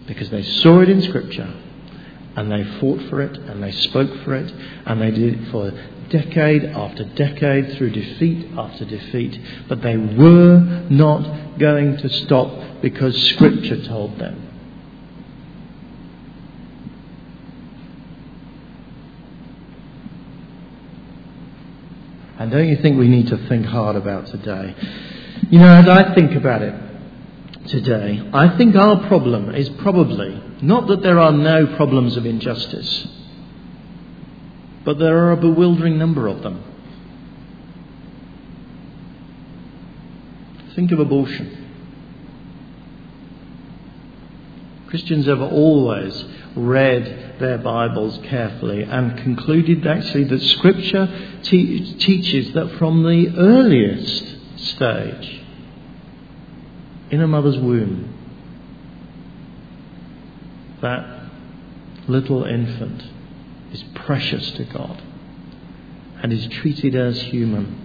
Because 0.05 0.29
they 0.29 0.43
saw 0.43 0.81
it 0.81 0.89
in 0.89 1.01
Scripture 1.01 1.53
and 2.35 2.51
they 2.51 2.63
fought 2.79 3.01
for 3.09 3.21
it 3.21 3.37
and 3.37 3.63
they 3.63 3.71
spoke 3.71 4.23
for 4.23 4.35
it 4.35 4.51
and 4.85 5.01
they 5.01 5.11
did 5.11 5.39
it 5.39 5.51
for 5.51 5.71
decade 6.09 6.65
after 6.65 7.03
decade 7.03 7.75
through 7.77 7.89
defeat 7.89 8.47
after 8.57 8.85
defeat, 8.85 9.39
but 9.67 9.81
they 9.81 9.97
were 9.97 10.85
not 10.89 11.57
going 11.57 11.97
to 11.97 12.09
stop 12.09 12.81
because 12.81 13.15
Scripture 13.29 13.83
told 13.85 14.19
them. 14.19 14.52
And 22.39 22.51
don't 22.51 22.67
you 22.67 22.77
think 22.77 22.97
we 22.97 23.07
need 23.07 23.27
to 23.27 23.37
think 23.47 23.65
hard 23.65 23.95
about 23.95 24.27
today? 24.27 24.75
You 25.49 25.59
know, 25.59 25.73
as 25.73 25.87
I 25.87 26.13
think 26.15 26.33
about 26.33 26.61
it 26.61 26.73
today, 27.67 28.29
I 28.33 28.57
think 28.57 28.75
our 28.75 29.07
problem 29.07 29.53
is 29.53 29.69
probably 29.69 30.41
not 30.61 30.87
that 30.87 31.01
there 31.01 31.19
are 31.19 31.31
no 31.31 31.75
problems 31.75 32.17
of 32.17 32.25
injustice, 32.25 33.07
but 34.83 34.97
there 34.97 35.17
are 35.25 35.31
a 35.31 35.37
bewildering 35.37 35.97
number 35.97 36.27
of 36.27 36.41
them. 36.41 36.63
Think 40.75 40.91
of 40.91 40.99
abortion. 40.99 41.59
Christians 44.87 45.27
have 45.27 45.41
always 45.41 46.25
read 46.55 47.22
their 47.39 47.57
Bibles 47.57 48.19
carefully 48.25 48.83
and 48.83 49.17
concluded 49.17 49.85
actually 49.85 50.25
that 50.25 50.41
Scripture 50.41 51.39
te- 51.43 51.95
teaches 51.95 52.53
that 52.53 52.77
from 52.77 53.03
the 53.03 53.33
earliest 53.37 54.59
stage, 54.59 55.41
in 57.09 57.21
a 57.21 57.27
mother's 57.27 57.57
womb, 57.57 58.09
that 60.81 61.29
little 62.07 62.43
infant 62.43 63.03
is 63.71 63.83
precious 63.95 64.51
to 64.51 64.63
God 64.65 65.01
and 66.21 66.33
is 66.33 66.47
treated 66.47 66.95
as 66.95 67.21
human. 67.21 67.79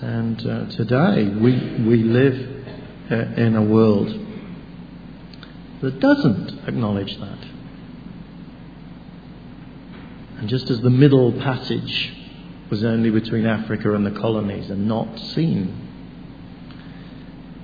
And 0.00 0.46
uh, 0.46 0.66
today 0.66 1.28
we, 1.28 1.52
we 1.86 2.02
live 2.02 2.64
uh, 3.10 3.14
in 3.40 3.56
a 3.56 3.62
world 3.62 4.25
that 5.82 6.00
doesn't 6.00 6.68
acknowledge 6.68 7.18
that. 7.18 7.38
And 10.38 10.48
just 10.48 10.70
as 10.70 10.80
the 10.80 10.90
middle 10.90 11.32
passage 11.32 12.14
was 12.70 12.84
only 12.84 13.10
between 13.10 13.46
Africa 13.46 13.94
and 13.94 14.04
the 14.04 14.18
colonies 14.18 14.70
and 14.70 14.86
not 14.86 15.18
seen 15.18 15.88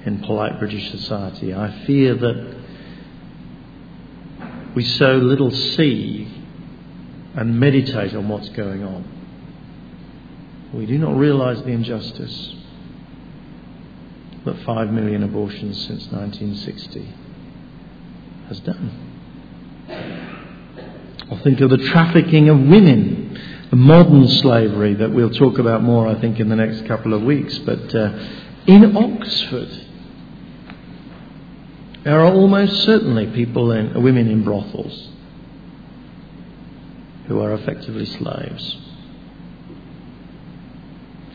in 0.04 0.20
polite 0.22 0.58
British 0.58 0.90
society, 0.90 1.54
I 1.54 1.84
fear 1.86 2.14
that 2.14 2.56
we 4.74 4.84
so 4.84 5.16
little 5.16 5.50
see 5.50 6.28
and 7.34 7.58
meditate 7.58 8.14
on 8.14 8.28
what's 8.28 8.48
going 8.50 8.82
on. 8.82 9.04
We 10.72 10.86
do 10.86 10.98
not 10.98 11.16
realize 11.16 11.62
the 11.62 11.70
injustice 11.70 12.56
that 14.44 14.58
5 14.64 14.90
million 14.90 15.22
abortions 15.22 15.76
since 15.86 16.06
1960 16.06 17.21
has 18.48 18.60
done. 18.60 19.08
Or 21.30 21.38
think 21.38 21.60
of 21.60 21.70
the 21.70 21.78
trafficking 21.78 22.48
of 22.48 22.58
women, 22.58 23.40
the 23.70 23.76
modern 23.76 24.28
slavery 24.28 24.94
that 24.94 25.12
we'll 25.12 25.30
talk 25.30 25.58
about 25.58 25.82
more, 25.82 26.06
I 26.06 26.20
think, 26.20 26.38
in 26.40 26.48
the 26.48 26.56
next 26.56 26.86
couple 26.86 27.14
of 27.14 27.22
weeks. 27.22 27.58
But 27.60 27.94
uh, 27.94 28.18
in 28.66 28.96
Oxford, 28.96 29.86
there 32.04 32.20
are 32.20 32.32
almost 32.32 32.82
certainly 32.82 33.28
people 33.28 33.72
in, 33.72 34.02
women 34.02 34.28
in 34.28 34.44
brothels 34.44 35.08
who 37.28 37.40
are 37.40 37.54
effectively 37.54 38.06
slaves. 38.06 38.76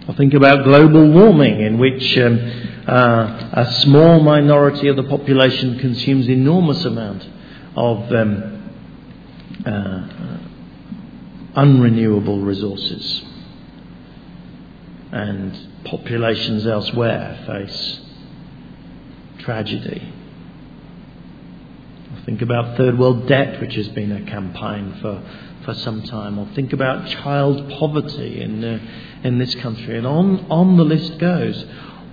I 0.08 0.14
think 0.14 0.34
about 0.34 0.64
global 0.64 1.12
warming, 1.12 1.62
in 1.62 1.78
which 1.80 2.18
um, 2.18 2.77
uh, 2.88 3.50
a 3.54 3.74
small 3.82 4.22
minority 4.22 4.88
of 4.88 4.96
the 4.96 5.04
population 5.04 5.78
consumes 5.80 6.28
enormous 6.28 6.86
amount 6.86 7.28
of 7.76 8.12
um, 8.14 8.72
uh, 9.66 10.40
unrenewable 11.60 12.46
resources, 12.46 13.24
and 15.12 15.84
populations 15.84 16.66
elsewhere 16.66 17.44
face 17.46 18.00
tragedy. 19.40 20.14
I 22.16 22.26
think 22.26 22.42
about 22.42 22.78
third 22.78 22.98
world 22.98 23.28
debt, 23.28 23.60
which 23.60 23.76
has 23.76 23.90
been 23.90 24.12
a 24.12 24.22
campaign 24.30 24.98
for 25.02 25.24
for 25.68 25.74
some 25.74 26.02
time, 26.04 26.40
or 26.40 26.48
think 26.56 26.72
about 26.72 27.10
child 27.10 27.70
poverty 27.72 28.42
in, 28.42 28.64
uh, 28.64 28.80
in 29.26 29.38
this 29.38 29.54
country, 29.56 29.98
and 29.98 30.08
on, 30.08 30.46
on 30.50 30.78
the 30.78 30.86
list 30.86 31.18
goes. 31.18 31.66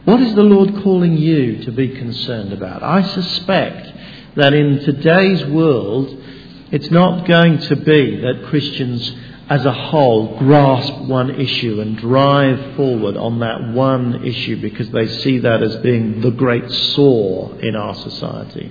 What 0.05 0.21
is 0.21 0.35
the 0.35 0.43
Lord 0.43 0.83
calling 0.83 1.17
you 1.17 1.65
to 1.65 1.73
be 1.73 1.89
concerned 1.89 2.53
about? 2.53 2.83
I 2.83 3.03
suspect 3.03 3.91
that 4.37 4.53
in 4.53 4.81
today's 4.81 5.45
world, 5.47 6.23
it's 6.71 6.91
not 6.91 7.27
going 7.27 7.59
to 7.59 7.77
be 7.77 8.21
that 8.21 8.45
Christians 8.47 9.15
as 9.49 9.65
a 9.65 9.73
whole 9.73 10.39
grasp 10.39 10.95
one 11.03 11.31
issue 11.41 11.81
and 11.81 11.97
drive 11.97 12.77
forward 12.77 13.17
on 13.17 13.39
that 13.41 13.73
one 13.73 14.27
issue 14.27 14.61
because 14.61 14.91
they 14.91 15.07
see 15.07 15.39
that 15.39 15.63
as 15.63 15.77
being 15.77 16.21
the 16.21 16.31
great 16.31 16.71
sore 16.71 17.59
in 17.61 17.75
our 17.75 17.95
society. 17.95 18.71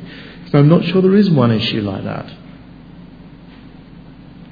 So 0.52 0.60
I'm 0.60 0.70
not 0.70 0.86
sure 0.86 1.02
there 1.02 1.16
is 1.16 1.32
one 1.32 1.52
issue 1.52 1.82
like 1.82 2.04
that. 2.04 2.32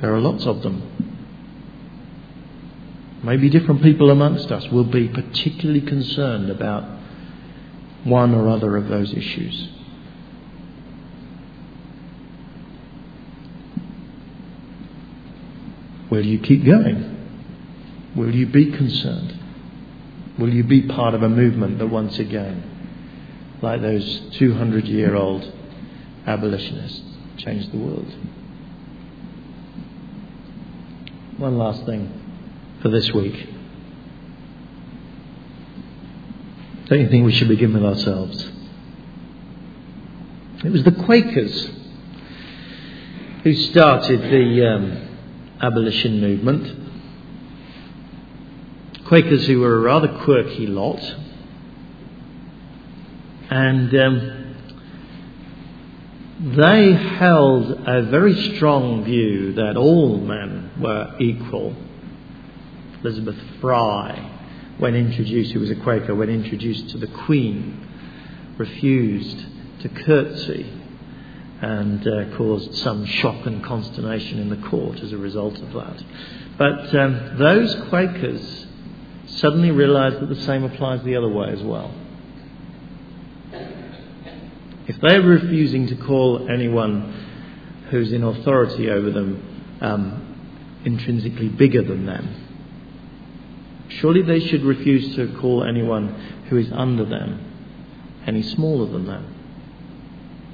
There 0.01 0.13
are 0.13 0.19
lots 0.19 0.47
of 0.47 0.63
them. 0.63 1.20
Maybe 3.24 3.49
different 3.49 3.84
people 3.84 4.09
amongst 4.09 4.51
us 4.51 4.67
will 4.69 4.84
be 4.84 5.07
particularly 5.07 5.82
concerned 5.82 6.49
about 6.49 6.84
one 8.03 8.34
or 8.34 8.49
other 8.49 8.78
of 8.78 8.88
those 8.88 9.13
issues. 9.13 9.69
Will 16.09 16.26
you 16.26 16.39
keep 16.39 16.65
going? 16.65 17.17
Will 18.15 18.34
you 18.34 18.47
be 18.47 18.72
concerned? 18.72 19.38
Will 20.39 20.49
you 20.51 20.63
be 20.63 20.82
part 20.82 21.13
of 21.13 21.22
a 21.22 21.30
movement 21.30 21.78
that 21.78 21.88
once 21.88 22.17
again, 22.17 22.63
like 23.61 23.82
those 23.82 24.19
200 24.34 24.86
year 24.86 25.15
old 25.15 25.53
abolitionists, 26.26 27.03
changed 27.38 27.72
the 27.72 27.78
world? 27.78 28.11
One 31.38 31.57
last 31.57 31.86
thing 31.86 32.20
for 32.82 32.89
this 32.89 33.11
week. 33.13 33.49
Don't 36.86 36.99
you 36.99 37.09
think 37.09 37.25
we 37.25 37.32
should 37.32 37.47
begin 37.47 37.73
with 37.73 37.86
ourselves? 37.86 38.51
It 40.63 40.71
was 40.71 40.84
the 40.84 40.91
Quakers 40.91 41.69
who 43.43 43.53
started 43.53 44.21
the 44.21 44.67
um, 44.67 45.17
abolition 45.61 46.19
movement. 46.21 46.79
Quakers 49.07 49.47
who 49.47 49.59
were 49.61 49.77
a 49.77 49.79
rather 49.79 50.19
quirky 50.23 50.67
lot. 50.67 51.01
And 53.49 53.95
um, 53.95 54.41
they 56.55 56.93
held 56.93 57.71
a 57.86 58.03
very 58.03 58.55
strong 58.55 59.03
view 59.03 59.53
that 59.53 59.77
all 59.77 60.17
men 60.17 60.71
were 60.79 61.15
equal. 61.19 61.75
Elizabeth 63.04 63.38
Fry, 63.60 64.38
when 64.78 64.95
introduced, 64.95 65.52
who 65.54 65.60
was 65.60 65.72
a 65.72 65.76
Quaker, 65.76 66.14
when 66.14 66.30
introduced 66.30 66.89
to 66.89 66.97
the 66.97 67.08
Queen, 67.08 67.88
refused 68.58 69.45
to 69.82 69.89
curtsy 69.89 70.72
and 71.62 72.08
uh, 72.08 72.38
caused 72.38 72.76
some 72.76 73.06
shock 73.06 73.45
and 73.45 73.64
consternation 73.64 74.39
in 74.39 74.49
the 74.49 74.68
court 74.70 74.99
as 74.99 75.12
a 75.12 75.18
result 75.18 75.58
of 75.60 75.74
that. 75.74 76.04
But 76.58 76.95
um, 76.95 77.38
those 77.38 77.74
Quakers 77.89 78.68
suddenly 79.28 79.72
realized 79.72 80.20
that 80.20 80.30
the 80.30 80.41
same 80.43 80.64
applies 80.64 81.04
the 81.04 81.16
other 81.16 81.30
way 81.30 81.49
as 81.49 81.62
well. 81.62 81.93
If 84.88 84.99
they're 84.99 85.22
refusing 85.22 85.88
to 85.88 85.95
call 85.95 86.49
anyone 86.49 87.14
who's 87.89 88.12
in 88.12 88.24
authority 88.24 88.89
over 88.89 89.12
them 89.12 89.78
um, 89.82 90.82
intrinsically 90.84 91.49
bigger 91.49 91.84
than 91.84 92.06
them, 92.06 92.40
surely 93.99 94.21
they 94.21 94.39
should 94.39 94.63
refuse 94.63 95.15
to 95.15 95.35
call 95.39 95.63
anyone 95.63 96.09
who 96.49 96.57
is 96.57 96.71
under 96.71 97.05
them 97.05 97.51
any 98.25 98.43
smaller 98.43 98.91
than 98.91 99.05
them. 99.07 99.35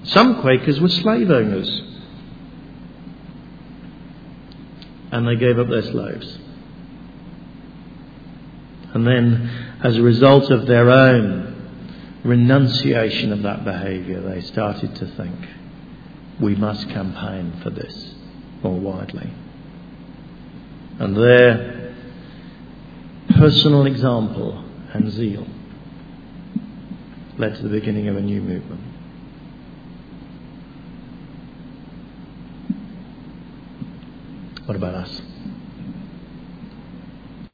Some 0.04 0.42
Quakers 0.42 0.80
were 0.80 0.90
slave 0.90 1.30
owners. 1.30 1.82
And 5.12 5.28
they 5.28 5.36
gave 5.36 5.58
up 5.60 5.70
their 5.70 5.84
slaves. 5.84 6.38
And 8.94 9.06
then, 9.06 9.78
as 9.84 9.98
a 9.98 10.02
result 10.02 10.50
of 10.50 10.66
their 10.66 10.90
own 10.90 11.56
renunciation 12.24 13.32
of 13.32 13.44
that 13.44 13.64
behaviour, 13.64 14.22
they 14.22 14.42
started 14.42 14.96
to 14.96 15.06
think, 15.06 15.36
we 16.40 16.56
must 16.56 16.90
campaign 16.90 17.60
for 17.64 17.70
this. 17.70 18.14
more 18.64 18.80
widely. 18.80 19.32
And 21.00 21.16
their 21.16 21.77
personal 23.38 23.86
example 23.86 24.64
and 24.94 25.12
zeal 25.12 25.46
led 27.38 27.56
to 27.56 27.62
the 27.62 27.70
beginning 27.70 28.08
of 28.08 28.18
a 28.18 28.22
new 28.22 28.42
movement. 28.42 28.82
What 34.66 34.76
about 34.76 34.96
us? 34.96 35.22